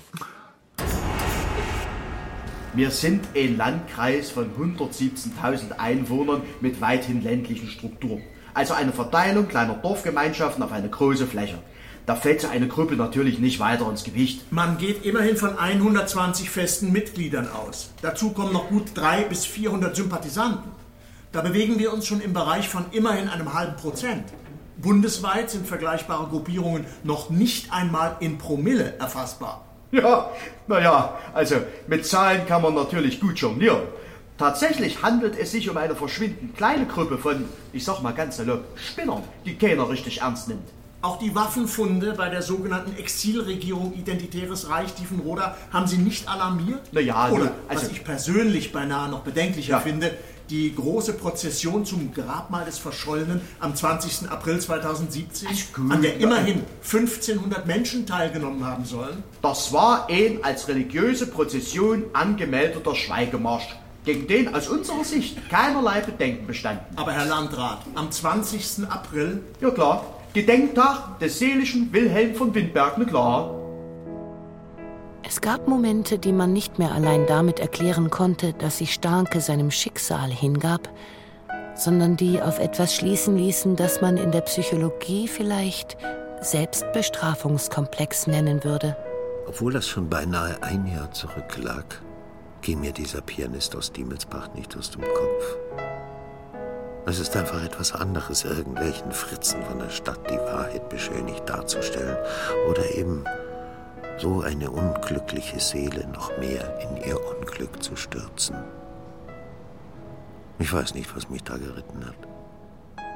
Wir 2.74 2.92
sind 2.92 3.26
ein 3.36 3.58
Landkreis 3.58 4.30
von 4.30 4.52
117.000 4.56 5.80
Einwohnern 5.80 6.44
mit 6.62 6.80
weithin 6.82 7.24
ländlichen 7.24 7.68
Strukturen. 7.68 8.22
Also 8.54 8.76
eine 8.76 8.92
Verteilung 8.92 9.48
kleiner 9.48 9.74
Dorfgemeinschaften 9.74 10.62
auf 10.62 10.72
eine 10.72 10.88
große 10.88 11.26
Fläche. 11.26 11.58
Da 12.06 12.16
fällt 12.16 12.42
so 12.42 12.48
eine 12.48 12.68
Gruppe 12.68 12.96
natürlich 12.96 13.40
nicht 13.40 13.60
weiter 13.60 13.90
ins 13.90 14.04
Gewicht. 14.04 14.52
Man 14.52 14.78
geht 14.78 15.04
immerhin 15.04 15.36
von 15.36 15.58
120 15.58 16.52
festen 16.52 16.92
Mitgliedern 16.92 17.48
aus. 17.50 17.92
Dazu 18.04 18.32
kommen 18.32 18.54
noch 18.54 18.70
gut 18.70 18.92
300 18.94 19.30
bis 19.30 19.46
400 19.46 19.96
Sympathisanten. 19.96 20.72
Da 21.32 21.42
bewegen 21.42 21.80
wir 21.80 21.92
uns 21.92 22.06
schon 22.06 22.22
im 22.22 22.34
Bereich 22.34 22.70
von 22.70 22.86
immerhin 22.92 23.30
einem 23.30 23.54
halben 23.56 23.78
Prozent. 23.78 24.26
Bundesweit 24.78 25.50
sind 25.50 25.68
vergleichbare 25.68 26.28
Gruppierungen 26.28 26.86
noch 27.04 27.32
nicht 27.32 27.74
einmal 27.74 28.18
in 28.20 28.38
Promille 28.38 28.96
erfassbar. 29.00 29.69
Ja, 29.92 30.30
naja, 30.68 31.18
also 31.34 31.56
mit 31.88 32.06
Zahlen 32.06 32.46
kann 32.46 32.62
man 32.62 32.76
natürlich 32.76 33.20
gut 33.20 33.40
jonglieren. 33.40 33.82
Tatsächlich 34.38 35.02
handelt 35.02 35.38
es 35.38 35.52
sich 35.52 35.70
um 35.70 35.76
eine 35.78 35.96
verschwindend 35.96 36.56
kleine 36.56 36.86
Gruppe 36.86 37.18
von, 37.18 37.46
ich 37.74 37.84
sag 37.84 38.02
mal 38.02 38.14
ganz 38.14 38.38
salopp, 38.38 38.64
Spinnern, 38.76 39.24
die 39.46 39.56
keiner 39.56 39.90
richtig 39.90 40.22
ernst 40.22 40.48
nimmt. 40.48 40.64
Auch 41.02 41.18
die 41.18 41.34
Waffenfunde 41.34 42.14
bei 42.14 42.30
der 42.30 42.42
sogenannten 42.42 42.96
Exilregierung 42.98 43.94
Identitäres 43.94 44.70
Reich 44.70 44.94
Tiefenroda 44.94 45.56
haben 45.72 45.88
Sie 45.88 45.98
nicht 45.98 46.28
alarmiert? 46.30 46.82
Naja, 46.92 47.30
Oder, 47.32 47.52
also, 47.68 47.84
was 47.84 47.92
ich 47.92 48.04
persönlich 48.04 48.72
beinahe 48.72 49.10
noch 49.10 49.22
bedenklicher 49.22 49.72
Ja. 49.72 49.80
finde, 49.80 50.12
die 50.50 50.74
große 50.74 51.14
Prozession 51.14 51.86
zum 51.86 52.14
Grabmal 52.14 52.66
des 52.66 52.78
Verschollenen 52.78 53.42
am 53.60 53.76
20. 53.76 54.30
April 54.30 54.60
2017, 54.60 55.48
gut. 55.74 55.92
an 55.92 56.02
der 56.02 56.18
immerhin 56.18 56.64
1500 56.84 57.68
Menschen 57.68 58.06
teilgenommen 58.06 58.66
haben 58.66 58.86
sollen. 58.86 59.24
Das 59.42 59.72
war 59.72 60.08
ein 60.10 60.44
als 60.44 60.68
religiöse 60.68 61.28
Prozession 61.28 62.06
angemeldeter 62.14 62.96
Schweigemarsch, 62.96 63.76
gegen 64.06 64.28
den 64.28 64.54
aus 64.54 64.68
unserer 64.68 65.04
Sicht 65.04 65.50
keinerlei 65.50 66.02
Bedenken 66.02 66.48
bestanden. 66.48 66.98
Aber 66.98 67.12
Herr 67.12 67.26
Landrat, 67.26 67.80
am 67.96 68.12
20. 68.12 68.90
April? 68.90 69.42
Ja 69.62 69.70
klar, 69.72 70.06
Gedenktag 70.34 71.20
des 71.20 71.40
seelischen 71.40 71.92
Wilhelm 71.94 72.36
von 72.36 72.54
Windberg, 72.54 72.98
na 72.98 73.06
klar. 73.06 73.59
Es 75.24 75.42
gab 75.42 75.68
Momente, 75.68 76.18
die 76.18 76.32
man 76.32 76.54
nicht 76.54 76.80
mehr 76.80 76.92
allein 76.92 77.26
damit 77.28 77.60
erklären 77.60 78.10
konnte, 78.10 78.54
dass 78.54 78.78
sich 78.78 78.94
Starke 78.94 79.42
seinem 79.42 79.70
Schicksal 79.70 80.30
hingab, 80.30 80.90
sondern 81.76 82.18
die 82.18 82.42
auf 82.42 82.60
etwas 82.60 82.96
schließen 82.96 83.38
ließen, 83.38 83.76
das 83.76 84.02
man 84.02 84.18
in 84.18 84.32
der 84.32 84.42
Psychologie 84.42 85.28
vielleicht 85.28 85.98
Selbstbestrafungskomplex 86.42 88.28
nennen 88.28 88.64
würde. 88.64 88.96
Obwohl 89.48 89.74
das 89.74 89.88
schon 89.88 90.10
beinahe 90.10 90.62
ein 90.62 90.88
Jahr 90.88 91.12
zurücklag, 91.12 92.02
ging 92.62 92.82
mir 92.82 92.92
dieser 92.92 93.22
Pianist 93.22 93.76
aus 93.76 93.92
Diemelsbach 93.92 94.54
nicht 94.54 94.76
aus 94.78 94.92
dem 94.92 95.02
Kopf. 95.02 95.58
Es 97.06 97.20
ist 97.20 97.36
einfach 97.36 97.64
etwas 97.64 97.94
anderes, 97.94 98.46
irgendwelchen 98.46 99.12
Fritzen 99.12 99.64
von 99.64 99.80
der 99.80 99.90
Stadt 99.90 100.20
die 100.30 100.38
Wahrheit 100.38 100.90
beschönigt 100.90 101.50
darzustellen 101.50 102.18
oder 102.70 102.96
eben 102.96 103.24
so 104.20 104.42
eine 104.42 104.70
unglückliche 104.70 105.60
Seele 105.60 106.06
noch 106.08 106.38
mehr 106.38 106.80
in 106.82 106.98
ihr 106.98 107.18
Unglück 107.20 107.82
zu 107.82 107.96
stürzen. 107.96 108.56
Ich 110.60 110.74
weiß 110.74 110.94
nicht, 110.94 111.16
was 111.16 111.30
mich 111.30 111.44
da 111.44 111.58
geritten 111.58 112.06
hat. 112.06 112.16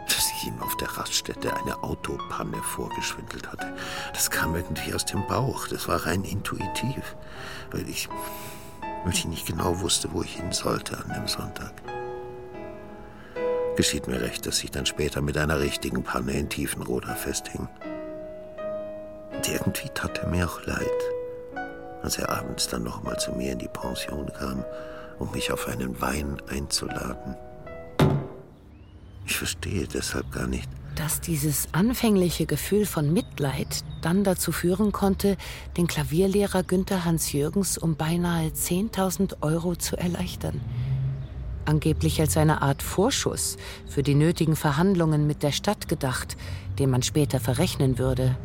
Dass 0.07 0.31
ich 0.31 0.48
ihm 0.48 0.62
auf 0.62 0.75
der 0.77 0.88
Raststätte 0.89 1.53
eine 1.55 1.83
Autopanne 1.83 2.57
vorgeschwindelt 2.57 3.51
hatte, 3.51 3.74
das 4.13 4.31
kam 4.31 4.55
irgendwie 4.55 4.93
aus 4.93 5.05
dem 5.05 5.25
Bauch. 5.27 5.67
Das 5.67 5.88
war 5.88 6.05
rein 6.05 6.24
intuitiv, 6.24 7.15
weil 7.72 7.88
ich, 7.89 8.07
weil 9.03 9.13
ich 9.13 9.25
nicht 9.25 9.45
genau 9.45 9.81
wusste, 9.81 10.10
wo 10.13 10.22
ich 10.22 10.36
hin 10.36 10.51
sollte 10.51 10.98
an 10.98 11.13
dem 11.13 11.27
Sonntag. 11.27 11.74
Geschieht 13.75 14.07
mir 14.07 14.22
recht, 14.22 14.45
dass 14.45 14.63
ich 14.63 14.72
dann 14.72 14.86
später 14.86 15.22
mit 15.22 15.38
einer 15.38 15.60
richtigen 15.60 16.03
Panne 16.03 16.33
in 16.33 16.48
Tiefenroda 16.48 17.15
festhing. 17.15 17.67
Irgendwie 19.65 19.88
tat 19.93 20.17
er 20.17 20.27
mir 20.27 20.46
auch 20.46 20.65
leid, 20.65 20.89
als 22.01 22.17
er 22.17 22.29
abends 22.29 22.67
dann 22.67 22.84
noch 22.84 23.01
mal 23.01 23.17
zu 23.17 23.32
mir 23.32 23.53
in 23.53 23.60
die 23.60 23.70
Pension 23.70 24.29
kam, 24.38 24.65
um 25.20 25.32
mich 25.32 25.53
auf 25.53 25.70
einen 25.70 26.01
Wein 26.01 26.41
einzuladen. 26.50 27.38
Ich 29.25 29.38
verstehe 29.38 29.88
deshalb 29.88 30.29
gar 30.34 30.48
nicht, 30.48 30.70
Dass 30.96 31.22
dieses 31.22 31.70
anfängliche 31.72 32.46
Gefühl 32.46 32.86
von 32.86 33.13
Mitleid 33.13 33.86
dann 34.01 34.25
dazu 34.25 34.51
führen 34.51 34.91
konnte, 34.91 35.38
den 35.77 35.88
Klavierlehrer 35.88 36.63
Günther 36.63 37.05
Hans-Jürgens 37.05 37.77
um 37.77 37.96
beinahe 37.96 38.50
10.000 38.50 39.41
Euro 39.41 39.77
zu 39.77 39.96
erleichtern. 39.96 40.60
Angeblich 41.63 42.20
als 42.20 42.36
eine 42.36 42.62
Art 42.62 42.84
Vorschuss 42.84 43.55
für 43.88 44.03
die 44.03 44.15
nötigen 44.15 44.58
Verhandlungen 44.58 45.25
mit 45.25 45.41
der 45.41 45.53
Stadt 45.53 45.88
gedacht, 45.88 46.36
den 46.79 46.89
man 46.89 47.01
später 47.01 47.39
verrechnen 47.39 47.98
würde. 47.98 48.36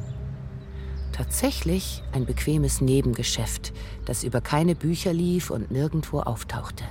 Tatsächlich 1.18 2.04
ein 2.12 2.26
bequemes 2.26 2.80
Nebengeschäft, 2.80 3.72
das 4.04 4.22
über 4.22 4.40
keine 4.40 4.76
Bücher 4.76 5.12
lief 5.12 5.50
und 5.50 5.68
nirgendwo 5.68 6.20
auftauchte. 6.20 6.84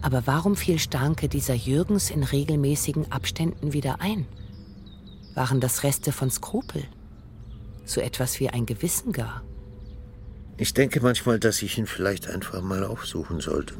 Aber 0.00 0.26
warum 0.26 0.56
fiel 0.56 0.78
Starke 0.78 1.28
dieser 1.28 1.52
Jürgens 1.52 2.10
in 2.10 2.22
regelmäßigen 2.22 3.12
Abständen 3.12 3.74
wieder 3.74 4.00
ein? 4.00 4.26
Waren 5.34 5.60
das 5.60 5.82
Reste 5.82 6.12
von 6.12 6.30
Skrupel? 6.30 6.84
So 7.84 8.00
etwas 8.00 8.40
wie 8.40 8.48
ein 8.48 8.64
Gewissen 8.64 9.12
gar? 9.12 9.42
Ich 10.56 10.72
denke 10.72 11.02
manchmal, 11.02 11.38
dass 11.38 11.60
ich 11.60 11.76
ihn 11.76 11.86
vielleicht 11.86 12.26
einfach 12.26 12.62
mal 12.62 12.84
aufsuchen 12.84 13.40
sollte. 13.40 13.74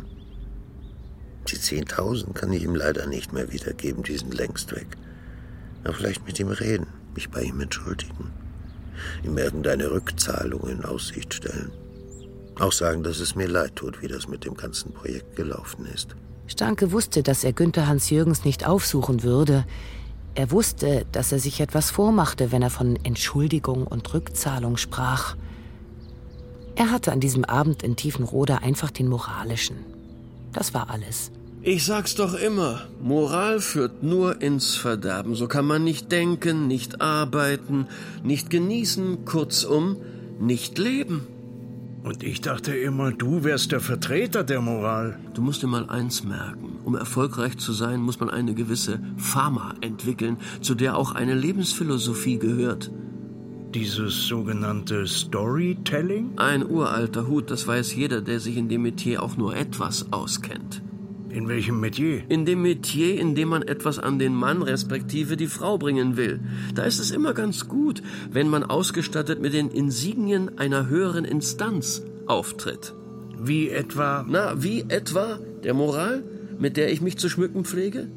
Die 1.49 1.57
10.000 1.57 2.35
kann 2.35 2.53
ich 2.53 2.63
ihm 2.63 2.75
leider 2.75 3.07
nicht 3.07 3.33
mehr 3.33 3.51
wiedergeben, 3.51 4.03
die 4.03 4.19
sind 4.19 4.35
längst 4.35 4.71
weg. 4.73 4.99
Aber 5.83 5.95
vielleicht 5.95 6.27
mit 6.27 6.39
ihm 6.39 6.49
reden, 6.49 6.89
mich 7.15 7.31
bei 7.31 7.41
ihm 7.43 7.59
entschuldigen, 7.59 8.31
ihm 9.23 9.39
irgendeine 9.39 9.91
Rückzahlung 9.91 10.69
in 10.69 10.85
Aussicht 10.85 11.35
stellen. 11.35 11.71
Auch 12.59 12.73
sagen, 12.73 13.03
dass 13.03 13.21
es 13.21 13.35
mir 13.35 13.49
leid 13.49 13.77
tut, 13.77 14.03
wie 14.03 14.09
das 14.09 14.29
mit 14.29 14.45
dem 14.45 14.55
ganzen 14.55 14.93
Projekt 14.93 15.37
gelaufen 15.37 15.87
ist. 15.87 16.15
Starke 16.47 16.93
wusste, 16.93 17.23
dass 17.23 17.45
er 17.45 17.53
Günther 17.53 17.87
Hans-Jürgens 17.87 18.45
nicht 18.45 18.67
aufsuchen 18.67 19.23
würde. 19.23 19.65
Er 20.35 20.51
wusste, 20.51 21.07
dass 21.13 21.33
er 21.33 21.39
sich 21.39 21.61
etwas 21.61 21.91
vormachte, 21.91 22.53
wenn 22.53 22.63
er 22.63 22.71
von 22.71 22.99
Entschuldigung 23.05 23.87
und 23.87 24.13
Rückzahlung 24.13 24.77
sprach. 24.77 25.37
Er 26.75 26.91
hatte 26.91 27.13
an 27.13 27.21
diesem 27.21 27.45
Abend 27.45 27.83
in 27.83 27.97
Tiefenroda 27.97 28.57
einfach 28.59 28.91
den 28.91 29.09
moralischen. 29.09 29.77
Das 30.53 30.75
war 30.75 30.91
alles. 30.91 31.31
Ich 31.65 31.85
sag's 31.85 32.17
doch 32.17 32.35
immer, 32.35 32.81
Moral 33.01 33.61
führt 33.61 34.03
nur 34.03 34.43
ins 34.43 34.75
Verderben. 34.75 35.37
So 35.37 35.47
kann 35.47 35.65
man 35.65 35.85
nicht 35.85 36.11
denken, 36.11 36.67
nicht 36.67 37.01
arbeiten, 37.01 37.87
nicht 38.25 38.51
genießen, 38.51 39.25
kurzum, 39.25 39.97
nicht 40.41 40.77
leben. 40.79 41.25
Und 42.03 42.25
ich 42.25 42.41
dachte 42.41 42.75
immer, 42.75 43.13
du 43.13 43.45
wärst 43.45 43.71
der 43.71 43.79
Vertreter 43.79 44.43
der 44.43 44.61
Moral. 44.61 45.21
Du 45.35 45.43
musst 45.43 45.63
dir 45.63 45.69
mal 45.69 45.89
eins 45.89 46.25
merken. 46.25 46.81
Um 46.83 46.97
erfolgreich 46.97 47.57
zu 47.59 47.73
sein, 47.73 48.01
muss 48.01 48.19
man 48.19 48.29
eine 48.29 48.55
gewisse 48.55 48.99
Pharma 49.17 49.77
entwickeln, 49.83 50.39
zu 50.63 50.75
der 50.75 50.97
auch 50.97 51.15
eine 51.15 51.35
Lebensphilosophie 51.35 52.41
gehört. 52.41 52.91
Dieses 53.73 54.27
sogenannte 54.27 55.07
Storytelling? 55.07 56.33
Ein 56.39 56.69
uralter 56.69 57.29
Hut, 57.29 57.53
das 57.53 57.69
weiß 57.69 57.95
jeder, 57.95 58.21
der 58.21 58.41
sich 58.41 58.57
in 58.57 58.69
dem 58.69 58.83
Metier 58.83 59.23
auch 59.23 59.37
nur 59.37 59.55
etwas 59.55 60.13
auskennt. 60.13 60.83
In 61.33 61.49
welchem 61.49 61.81
Metier? 61.81 62.23
In 62.29 62.45
dem 62.45 62.61
Metier, 62.61 63.19
in 63.19 63.35
dem 63.35 63.49
man 63.49 63.63
etwas 63.63 63.99
an 63.99 64.19
den 64.19 64.35
Mann 64.35 64.61
respektive 64.61 65.39
die 65.39 65.47
Frau 65.47 65.79
bringen 65.79 66.19
will. 66.19 66.41
Da 66.75 66.83
ist 66.83 66.99
es 66.99 67.11
immer 67.11 67.33
ganz 67.33 67.69
gut, 67.69 68.03
wenn 68.31 68.49
man 68.49 68.65
ausgestattet 68.65 69.41
mit 69.41 69.55
den 69.55 69.71
Insignien 69.71 70.59
einer 70.59 70.89
höheren 70.89 71.25
Instanz 71.25 72.03
auftritt. 72.27 72.93
Wie 73.39 73.71
etwa? 73.71 74.27
Na, 74.29 74.63
wie 74.63 74.85
etwa 74.89 75.39
der 75.65 75.73
Moral, 75.73 76.23
mit 76.59 76.77
der 76.77 76.93
ich 76.93 77.01
mich 77.01 77.17
zu 77.17 77.31
schmücken 77.31 77.65
pflege? 77.65 78.09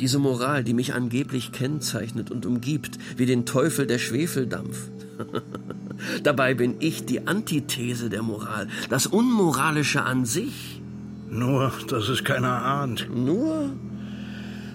Diese 0.00 0.18
Moral, 0.18 0.64
die 0.64 0.74
mich 0.74 0.92
angeblich 0.92 1.52
kennzeichnet 1.52 2.32
und 2.32 2.46
umgibt, 2.46 2.98
wie 3.16 3.26
den 3.26 3.46
Teufel 3.46 3.86
der 3.86 3.98
Schwefeldampf. 3.98 4.90
Dabei 6.24 6.54
bin 6.54 6.76
ich 6.80 7.04
die 7.04 7.28
Antithese 7.28 8.10
der 8.10 8.22
Moral, 8.22 8.66
das 8.88 9.06
Unmoralische 9.06 10.02
an 10.02 10.24
sich. 10.24 10.79
Nur, 11.30 11.72
dass 11.86 12.08
es 12.08 12.24
keiner 12.24 12.64
ahnt. 12.64 13.08
Nur, 13.08 13.70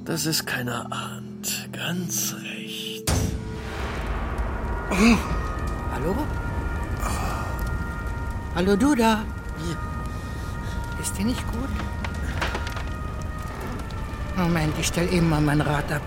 dass 0.05 0.25
es 0.25 0.45
keiner 0.45 0.89
ahnt. 0.89 1.69
Ganz 1.73 2.33
recht. 2.41 3.11
Oh. 4.89 5.17
Hallo? 5.93 6.15
Oh. 7.03 7.07
Hallo, 8.55 8.75
du 8.77 8.95
da? 8.95 9.23
Ist 11.01 11.17
dir 11.17 11.25
nicht 11.25 11.45
gut? 11.51 11.69
Moment, 14.37 14.73
ich 14.79 14.87
stell 14.87 15.13
eben 15.13 15.29
mal 15.29 15.41
mein 15.41 15.59
Rad 15.59 15.91
ab. 15.91 16.01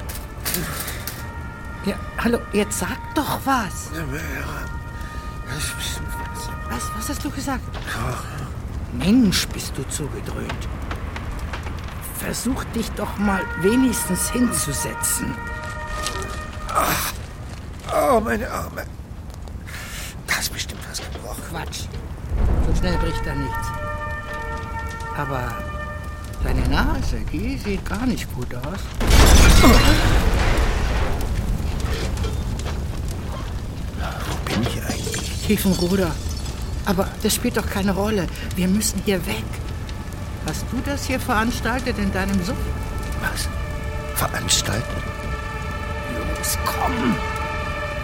Ja, 1.85 1.95
hallo, 2.19 2.38
jetzt 2.52 2.78
sag 2.78 3.14
doch 3.14 3.38
was. 3.45 3.90
Was, 6.71 6.83
was 6.97 7.09
hast 7.11 7.25
du 7.25 7.31
gesagt? 7.31 7.64
Mensch, 8.92 9.47
bist 9.49 9.73
du 9.76 9.87
zugedröhnt. 9.88 10.68
Versuch 12.18 12.64
dich 12.75 12.90
doch 12.92 13.16
mal 13.18 13.42
wenigstens 13.61 14.30
hinzusetzen. 14.30 15.35
Ach. 16.75 17.12
Oh, 17.92 18.21
meine 18.21 18.50
Arme. 18.50 18.85
Da 20.26 20.38
ist 20.38 20.52
bestimmt 20.52 20.80
was 20.90 20.99
gebrochen. 20.99 21.42
Quatsch. 21.50 21.83
So 22.66 22.75
schnell 22.78 22.97
bricht 22.99 23.25
da 23.25 23.35
nichts. 23.35 23.68
Aber 25.16 25.54
deine 26.42 26.68
Nase, 26.68 27.21
die 27.33 27.59
sieht 27.59 27.85
gar 27.88 28.07
nicht 28.07 28.33
gut 28.35 28.54
aus. 28.54 28.80
Wo 34.28 34.37
bin 34.45 34.62
ich 34.62 34.83
eigentlich? 34.83 35.47
Tiefenruder. 35.47 36.11
Aber 36.88 37.07
das 37.23 37.35
spielt 37.35 37.59
doch 37.59 37.68
keine 37.68 37.92
Rolle. 37.92 38.26
Wir 38.57 38.66
müssen 38.66 39.02
hier 39.04 39.25
weg. 39.26 39.45
Hast 40.47 40.64
du 40.73 40.80
das 40.87 41.07
hier 41.07 41.20
veranstaltet 41.20 41.98
in 41.98 42.11
deinem 42.12 42.42
Suff? 42.42 42.57
Was? 43.20 43.46
Veranstalten? 44.14 45.03
Los, 46.16 46.59
komm. 46.64 47.14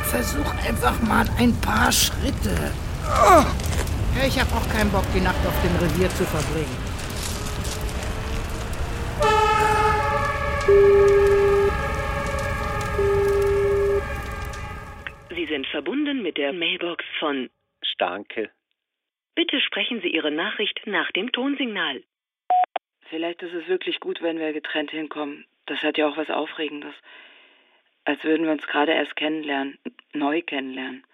Versuch 0.03 0.55
einfach 0.67 1.01
mal 1.01 1.25
ein 1.39 1.59
paar 1.63 1.91
Schritte. 1.91 2.73
Oh. 3.07 3.45
Ja, 4.19 4.27
ich 4.29 4.39
habe 4.39 4.55
auch 4.55 4.69
keinen 4.69 4.91
Bock, 4.91 5.07
die 5.15 5.21
Nacht 5.21 5.47
auf 5.47 5.55
dem 5.63 5.75
Revier 5.77 6.11
zu 6.11 6.25
verbringen. 6.27 6.77
Sie 15.31 15.47
sind 15.47 15.67
verbunden 15.69 16.23
mit 16.23 16.37
der 16.37 16.53
Mailbox 16.53 17.03
von 17.19 17.49
Starke. 17.83 18.51
Bitte 19.35 19.61
sprechen 19.61 20.01
Sie 20.01 20.09
Ihre 20.09 20.31
Nachricht 20.31 20.87
nach 20.87 21.11
dem 21.11 21.33
Tonsignal. 21.33 22.05
Vielleicht 23.09 23.43
ist 23.43 23.55
es 23.55 23.69
wirklich 23.69 24.01
gut, 24.01 24.23
wenn 24.23 24.39
wir 24.39 24.53
getrennt 24.53 24.91
hinkommen. 24.93 25.47
Das 25.67 25.83
hat 25.83 25.99
ja 25.99 26.09
auch 26.09 26.17
was 26.17 26.31
Aufregendes. 26.31 26.95
Als 28.05 28.23
würden 28.23 28.47
wir 28.47 28.53
uns 28.53 28.67
gerade 28.67 28.93
erst 28.93 29.17
kennenlernen, 29.17 29.79
neu 30.13 30.43
kennenlernen. 30.43 31.05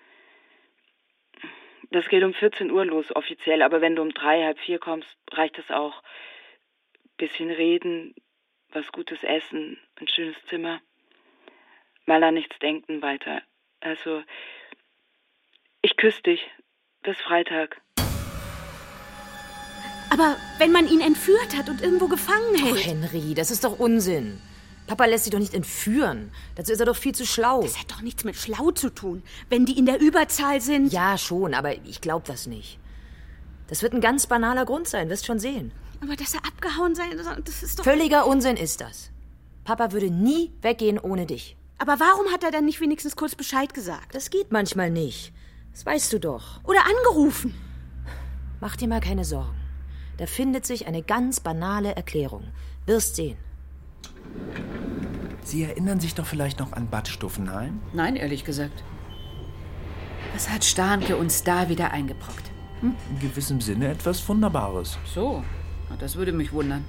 Das 1.90 2.08
geht 2.08 2.22
um 2.22 2.34
14 2.34 2.70
Uhr 2.70 2.84
los, 2.84 3.14
offiziell, 3.14 3.62
aber 3.62 3.80
wenn 3.80 3.96
du 3.96 4.02
um 4.02 4.12
drei, 4.12 4.44
halb 4.44 4.58
vier 4.60 4.78
kommst, 4.78 5.16
reicht 5.32 5.58
es 5.58 5.70
auch. 5.70 6.02
Bisschen 7.16 7.50
reden, 7.50 8.14
was 8.70 8.92
Gutes 8.92 9.24
essen, 9.24 9.78
ein 9.96 10.08
schönes 10.08 10.40
Zimmer. 10.44 10.80
Mal 12.06 12.22
an 12.22 12.34
nichts 12.34 12.58
denken 12.58 13.02
weiter. 13.02 13.42
Also, 13.80 14.22
ich 15.82 15.96
küsse 15.96 16.22
dich. 16.22 16.50
Bis 17.02 17.20
Freitag. 17.20 17.80
Aber 20.10 20.36
wenn 20.58 20.72
man 20.72 20.88
ihn 20.88 21.00
entführt 21.00 21.56
hat 21.56 21.68
und 21.68 21.80
irgendwo 21.80 22.08
gefangen 22.08 22.54
hält. 22.56 22.72
Oh, 22.72 22.76
Henry, 22.76 23.34
das 23.34 23.50
ist 23.50 23.64
doch 23.64 23.78
Unsinn. 23.78 24.38
Papa 24.86 25.04
lässt 25.04 25.24
sie 25.24 25.30
doch 25.30 25.38
nicht 25.38 25.54
entführen. 25.54 26.32
Dazu 26.56 26.72
ist 26.72 26.80
er 26.80 26.86
doch 26.86 26.96
viel 26.96 27.14
zu 27.14 27.24
schlau. 27.24 27.62
Das 27.62 27.78
hat 27.78 27.92
doch 27.92 28.02
nichts 28.02 28.24
mit 28.24 28.34
schlau 28.34 28.72
zu 28.72 28.90
tun, 28.90 29.22
wenn 29.48 29.64
die 29.64 29.78
in 29.78 29.86
der 29.86 30.00
Überzahl 30.00 30.60
sind. 30.60 30.92
Ja, 30.92 31.16
schon, 31.16 31.54
aber 31.54 31.76
ich 31.86 32.00
glaube 32.00 32.26
das 32.26 32.48
nicht. 32.48 32.78
Das 33.68 33.82
wird 33.82 33.92
ein 33.92 34.00
ganz 34.00 34.26
banaler 34.26 34.64
Grund 34.64 34.88
sein, 34.88 35.08
wirst 35.08 35.26
schon 35.26 35.38
sehen. 35.38 35.70
Aber 36.02 36.16
dass 36.16 36.34
er 36.34 36.44
abgehauen 36.44 36.96
sei, 36.96 37.04
das 37.44 37.62
ist 37.62 37.78
doch. 37.78 37.84
Völliger 37.84 38.26
Unsinn 38.26 38.56
ist 38.56 38.80
das. 38.80 39.10
Papa 39.62 39.92
würde 39.92 40.10
nie 40.10 40.50
weggehen 40.60 40.98
ohne 40.98 41.26
dich. 41.26 41.56
Aber 41.78 42.00
warum 42.00 42.32
hat 42.32 42.42
er 42.42 42.50
dann 42.50 42.64
nicht 42.64 42.80
wenigstens 42.80 43.14
kurz 43.14 43.36
Bescheid 43.36 43.72
gesagt? 43.72 44.14
Das 44.14 44.30
geht 44.30 44.50
manchmal 44.50 44.90
nicht. 44.90 45.32
Das 45.70 45.86
weißt 45.86 46.12
du 46.12 46.18
doch. 46.18 46.58
Oder 46.64 46.80
angerufen. 46.84 47.54
Mach 48.60 48.74
dir 48.74 48.88
mal 48.88 49.00
keine 49.00 49.24
Sorgen. 49.24 49.59
Da 50.20 50.26
findet 50.26 50.66
sich 50.66 50.86
eine 50.86 51.02
ganz 51.02 51.40
banale 51.40 51.96
Erklärung. 51.96 52.44
Wirst 52.84 53.16
sehen. 53.16 53.38
Sie 55.42 55.62
erinnern 55.62 55.98
sich 55.98 56.14
doch 56.14 56.26
vielleicht 56.26 56.58
noch 56.58 56.74
an 56.74 56.88
Bad 56.88 57.08
Stuffenheim? 57.08 57.80
Nein, 57.94 58.16
ehrlich 58.16 58.44
gesagt. 58.44 58.84
Was 60.34 60.50
hat 60.50 60.62
Starnke 60.62 61.16
uns 61.16 61.42
da 61.42 61.70
wieder 61.70 61.92
eingebrockt? 61.92 62.50
Hm? 62.80 62.94
In 63.08 63.18
gewissem 63.18 63.62
Sinne 63.62 63.88
etwas 63.88 64.28
Wunderbares. 64.28 64.98
So, 65.06 65.42
das 65.98 66.16
würde 66.16 66.32
mich 66.32 66.52
wundern. 66.52 66.84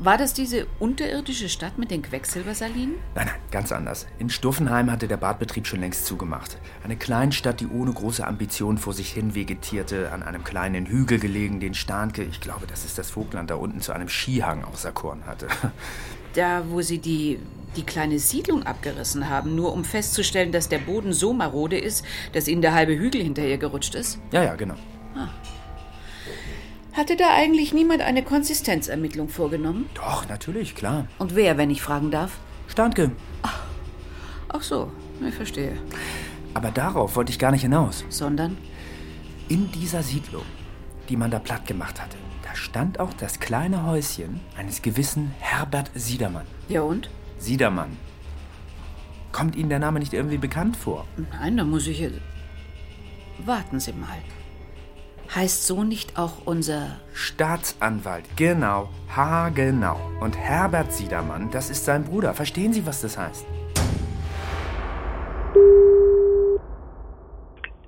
War 0.00 0.16
das 0.16 0.32
diese 0.32 0.68
unterirdische 0.78 1.48
Stadt 1.48 1.76
mit 1.76 1.90
den 1.90 2.02
Quecksilbersalinen? 2.02 2.94
Nein, 3.16 3.26
nein, 3.26 3.34
ganz 3.50 3.72
anders. 3.72 4.06
In 4.20 4.30
Stuffenheim 4.30 4.92
hatte 4.92 5.08
der 5.08 5.16
Badbetrieb 5.16 5.66
schon 5.66 5.80
längst 5.80 6.06
zugemacht. 6.06 6.56
Eine 6.84 6.94
Kleinstadt, 6.94 7.58
die 7.58 7.66
ohne 7.66 7.92
große 7.92 8.24
Ambition 8.24 8.78
vor 8.78 8.92
sich 8.92 9.10
hin 9.10 9.34
vegetierte, 9.34 10.12
an 10.12 10.22
einem 10.22 10.44
kleinen 10.44 10.86
Hügel 10.86 11.18
gelegen, 11.18 11.58
den 11.58 11.74
Starnke, 11.74 12.22
ich 12.22 12.40
glaube, 12.40 12.68
das 12.68 12.84
ist 12.84 12.96
das 12.96 13.10
Vogtland 13.10 13.50
da 13.50 13.56
unten, 13.56 13.80
zu 13.80 13.92
einem 13.92 14.08
Skihang 14.08 14.64
auserkoren 14.64 15.26
hatte. 15.26 15.48
Da, 16.34 16.62
wo 16.68 16.82
sie 16.82 16.98
die, 16.98 17.40
die 17.74 17.82
kleine 17.82 18.18
Siedlung 18.18 18.62
abgerissen 18.62 19.28
haben, 19.30 19.56
nur 19.56 19.72
um 19.72 19.82
festzustellen, 19.82 20.52
dass 20.52 20.68
der 20.68 20.78
Boden 20.78 21.14
so 21.14 21.32
marode 21.32 21.78
ist, 21.78 22.04
dass 22.34 22.46
ihnen 22.48 22.60
der 22.60 22.74
halbe 22.74 22.96
Hügel 22.96 23.22
hinterher 23.22 23.56
gerutscht 23.56 23.94
ist? 23.94 24.20
Ja, 24.30 24.44
ja, 24.44 24.54
genau. 24.54 24.74
Ah. 25.16 25.30
Hatte 26.98 27.14
da 27.14 27.32
eigentlich 27.32 27.72
niemand 27.72 28.02
eine 28.02 28.24
Konsistenzermittlung 28.24 29.28
vorgenommen? 29.28 29.88
Doch, 29.94 30.28
natürlich, 30.28 30.74
klar. 30.74 31.06
Und 31.18 31.36
wer, 31.36 31.56
wenn 31.56 31.70
ich 31.70 31.80
fragen 31.80 32.10
darf? 32.10 32.38
Starnke. 32.66 33.12
Ach, 33.42 33.60
ach 34.48 34.62
so, 34.62 34.90
ich 35.24 35.32
verstehe. 35.32 35.78
Aber 36.54 36.72
darauf 36.72 37.14
wollte 37.14 37.30
ich 37.30 37.38
gar 37.38 37.52
nicht 37.52 37.62
hinaus. 37.62 38.04
Sondern? 38.08 38.56
In 39.48 39.70
dieser 39.70 40.02
Siedlung, 40.02 40.42
die 41.08 41.16
man 41.16 41.30
da 41.30 41.38
platt 41.38 41.66
gemacht 41.66 42.02
hatte, 42.02 42.16
da 42.42 42.56
stand 42.56 42.98
auch 42.98 43.14
das 43.14 43.38
kleine 43.38 43.86
Häuschen 43.86 44.40
eines 44.56 44.82
gewissen 44.82 45.32
Herbert 45.38 45.92
Siedermann. 45.94 46.46
Ja 46.68 46.80
und? 46.80 47.10
Siedermann. 47.38 47.96
Kommt 49.30 49.54
Ihnen 49.54 49.68
der 49.68 49.78
Name 49.78 50.00
nicht 50.00 50.14
irgendwie 50.14 50.38
bekannt 50.38 50.76
vor? 50.76 51.06
Nein, 51.30 51.58
da 51.58 51.62
muss 51.62 51.86
ich 51.86 52.00
jetzt. 52.00 52.18
Warten 53.46 53.78
Sie 53.78 53.92
mal. 53.92 54.18
Heißt 55.34 55.66
so 55.66 55.84
nicht 55.84 56.18
auch 56.18 56.46
unser 56.46 57.00
Staatsanwalt? 57.12 58.24
Genau, 58.38 58.88
ha 59.14 59.50
genau. 59.50 59.96
Und 60.22 60.36
Herbert 60.36 60.90
Siedermann, 60.92 61.50
das 61.52 61.68
ist 61.68 61.84
sein 61.84 62.04
Bruder. 62.04 62.32
Verstehen 62.32 62.72
Sie, 62.72 62.86
was 62.86 63.02
das 63.02 63.18
heißt? 63.18 63.46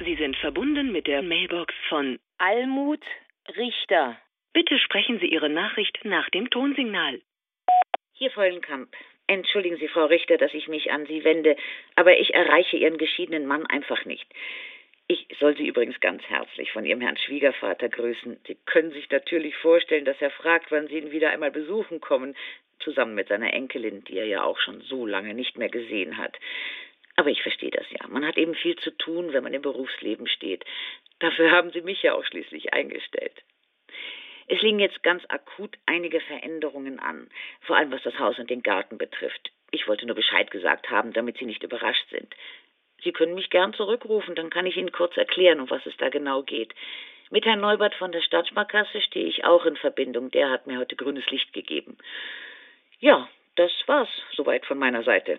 Sie 0.05 0.17
sind 0.17 0.37
verbunden 0.37 0.93
mit 0.93 1.07
der 1.07 1.23
Mailbox 1.23 1.73
von 1.89 2.19
Almut 2.37 3.03
Richter. 3.57 4.19
Bitte 4.53 4.79
sprechen 4.79 5.19
Sie 5.21 5.29
Ihre 5.29 5.49
Nachricht 5.49 5.99
nach 6.05 6.29
dem 6.31 6.51
Tonsignal. 6.51 7.23
Hier 8.13 8.31
Freudenkamp. 8.33 8.91
Entschuldigen 9.29 9.77
Sie, 9.77 9.89
Frau 9.89 10.07
Richter, 10.07 10.37
dass 10.37 10.53
ich 10.53 10.69
mich 10.69 10.91
an 10.91 11.07
Sie 11.07 11.25
wende, 11.25 11.57
aber 11.95 12.19
ich 12.19 12.35
erreiche 12.35 12.77
Ihren 12.77 12.99
geschiedenen 12.99 13.47
Mann 13.47 13.65
einfach 13.67 14.05
nicht. 14.05 14.27
Ich 15.13 15.27
soll 15.41 15.57
Sie 15.57 15.67
übrigens 15.67 15.99
ganz 15.99 16.23
herzlich 16.29 16.71
von 16.71 16.87
Ihrem 16.87 17.01
Herrn 17.01 17.17
Schwiegervater 17.17 17.89
grüßen. 17.89 18.39
Sie 18.47 18.57
können 18.65 18.93
sich 18.93 19.11
natürlich 19.11 19.57
vorstellen, 19.57 20.05
dass 20.05 20.23
er 20.23 20.31
fragt, 20.31 20.71
wann 20.71 20.87
Sie 20.87 20.99
ihn 20.99 21.11
wieder 21.11 21.31
einmal 21.31 21.51
besuchen 21.51 22.01
kommen, 22.01 22.37
zusammen 22.79 23.17
mit 23.17 23.27
seiner 23.27 23.53
Enkelin, 23.53 24.05
die 24.05 24.19
er 24.19 24.27
ja 24.27 24.45
auch 24.45 24.61
schon 24.61 24.83
so 24.83 25.07
lange 25.07 25.35
nicht 25.35 25.59
mehr 25.59 25.69
gesehen 25.69 26.17
hat. 26.17 26.39
Aber 27.17 27.29
ich 27.29 27.43
verstehe 27.43 27.73
das 27.73 27.87
ja. 27.91 28.07
Man 28.07 28.25
hat 28.25 28.39
eben 28.39 28.55
viel 28.55 28.77
zu 28.77 28.93
tun, 28.99 29.33
wenn 29.33 29.43
man 29.43 29.53
im 29.53 29.63
Berufsleben 29.63 30.29
steht. 30.29 30.65
Dafür 31.19 31.51
haben 31.51 31.73
Sie 31.73 31.81
mich 31.81 32.01
ja 32.05 32.15
auch 32.15 32.25
schließlich 32.25 32.73
eingestellt. 32.73 33.35
Es 34.47 34.63
liegen 34.63 34.79
jetzt 34.79 35.03
ganz 35.03 35.25
akut 35.29 35.77
einige 35.87 36.21
Veränderungen 36.21 37.01
an, 37.01 37.29
vor 37.63 37.75
allem 37.77 37.91
was 37.91 38.05
das 38.05 38.17
Haus 38.21 38.39
und 38.39 38.49
den 38.49 38.63
Garten 38.63 38.97
betrifft. 38.97 39.51
Ich 39.73 39.89
wollte 39.89 40.07
nur 40.07 40.15
Bescheid 40.15 40.53
gesagt 40.53 40.89
haben, 40.89 41.13
damit 41.13 41.39
Sie 41.39 41.47
nicht 41.47 41.65
überrascht 41.65 42.09
sind. 42.11 42.33
Sie 43.03 43.13
können 43.13 43.35
mich 43.35 43.51
gern 43.51 43.73
zurückrufen, 43.75 44.35
dann 44.35 44.51
kann 44.51 44.67
ich 44.67 44.77
Ihnen 44.77 44.93
kurz 44.93 45.17
erklären, 45.17 45.61
um 45.61 45.71
was 45.71 45.85
es 45.87 45.97
da 45.97 46.09
genau 46.09 46.43
geht. 46.43 46.75
Mit 47.31 47.45
Herrn 47.45 47.61
Neubert 47.61 47.95
von 47.95 48.11
der 48.11 48.23
Stadtsparkasse 48.23 49.01
stehe 49.03 49.27
ich 49.27 49.45
auch 49.45 49.65
in 49.65 49.77
Verbindung. 49.77 50.31
Der 50.31 50.51
hat 50.51 50.67
mir 50.67 50.79
heute 50.79 50.97
grünes 50.97 51.25
Licht 51.31 51.53
gegeben. 51.53 51.97
Ja, 52.99 53.29
das 53.55 53.71
war's 53.87 54.09
soweit 54.33 54.67
von 54.67 54.79
meiner 54.79 55.05
Seite. 55.05 55.39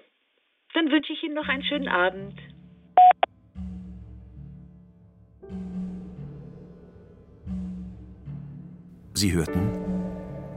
Dann 0.73 0.89
wünsche 0.89 1.11
ich 1.11 1.21
Ihnen 1.21 1.35
noch 1.35 1.49
einen 1.49 1.63
schönen 1.63 1.89
Abend. 1.89 2.39
Sie 9.13 9.33
hörten 9.33 9.69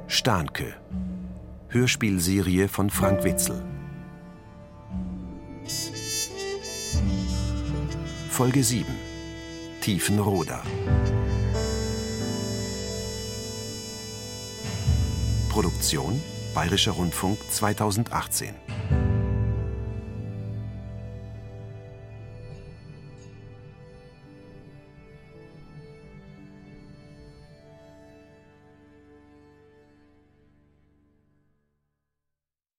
Stahnke, 0.07 0.81
Hörspielserie 1.69 2.69
von 2.69 2.88
Frank 2.88 3.25
Witzel. 3.25 3.73
Folge 8.35 8.64
7 8.64 8.85
Tiefenroda 9.81 10.61
Produktion 15.49 16.20
Bayerischer 16.53 16.90
Rundfunk 16.90 17.38
2018 17.49 18.63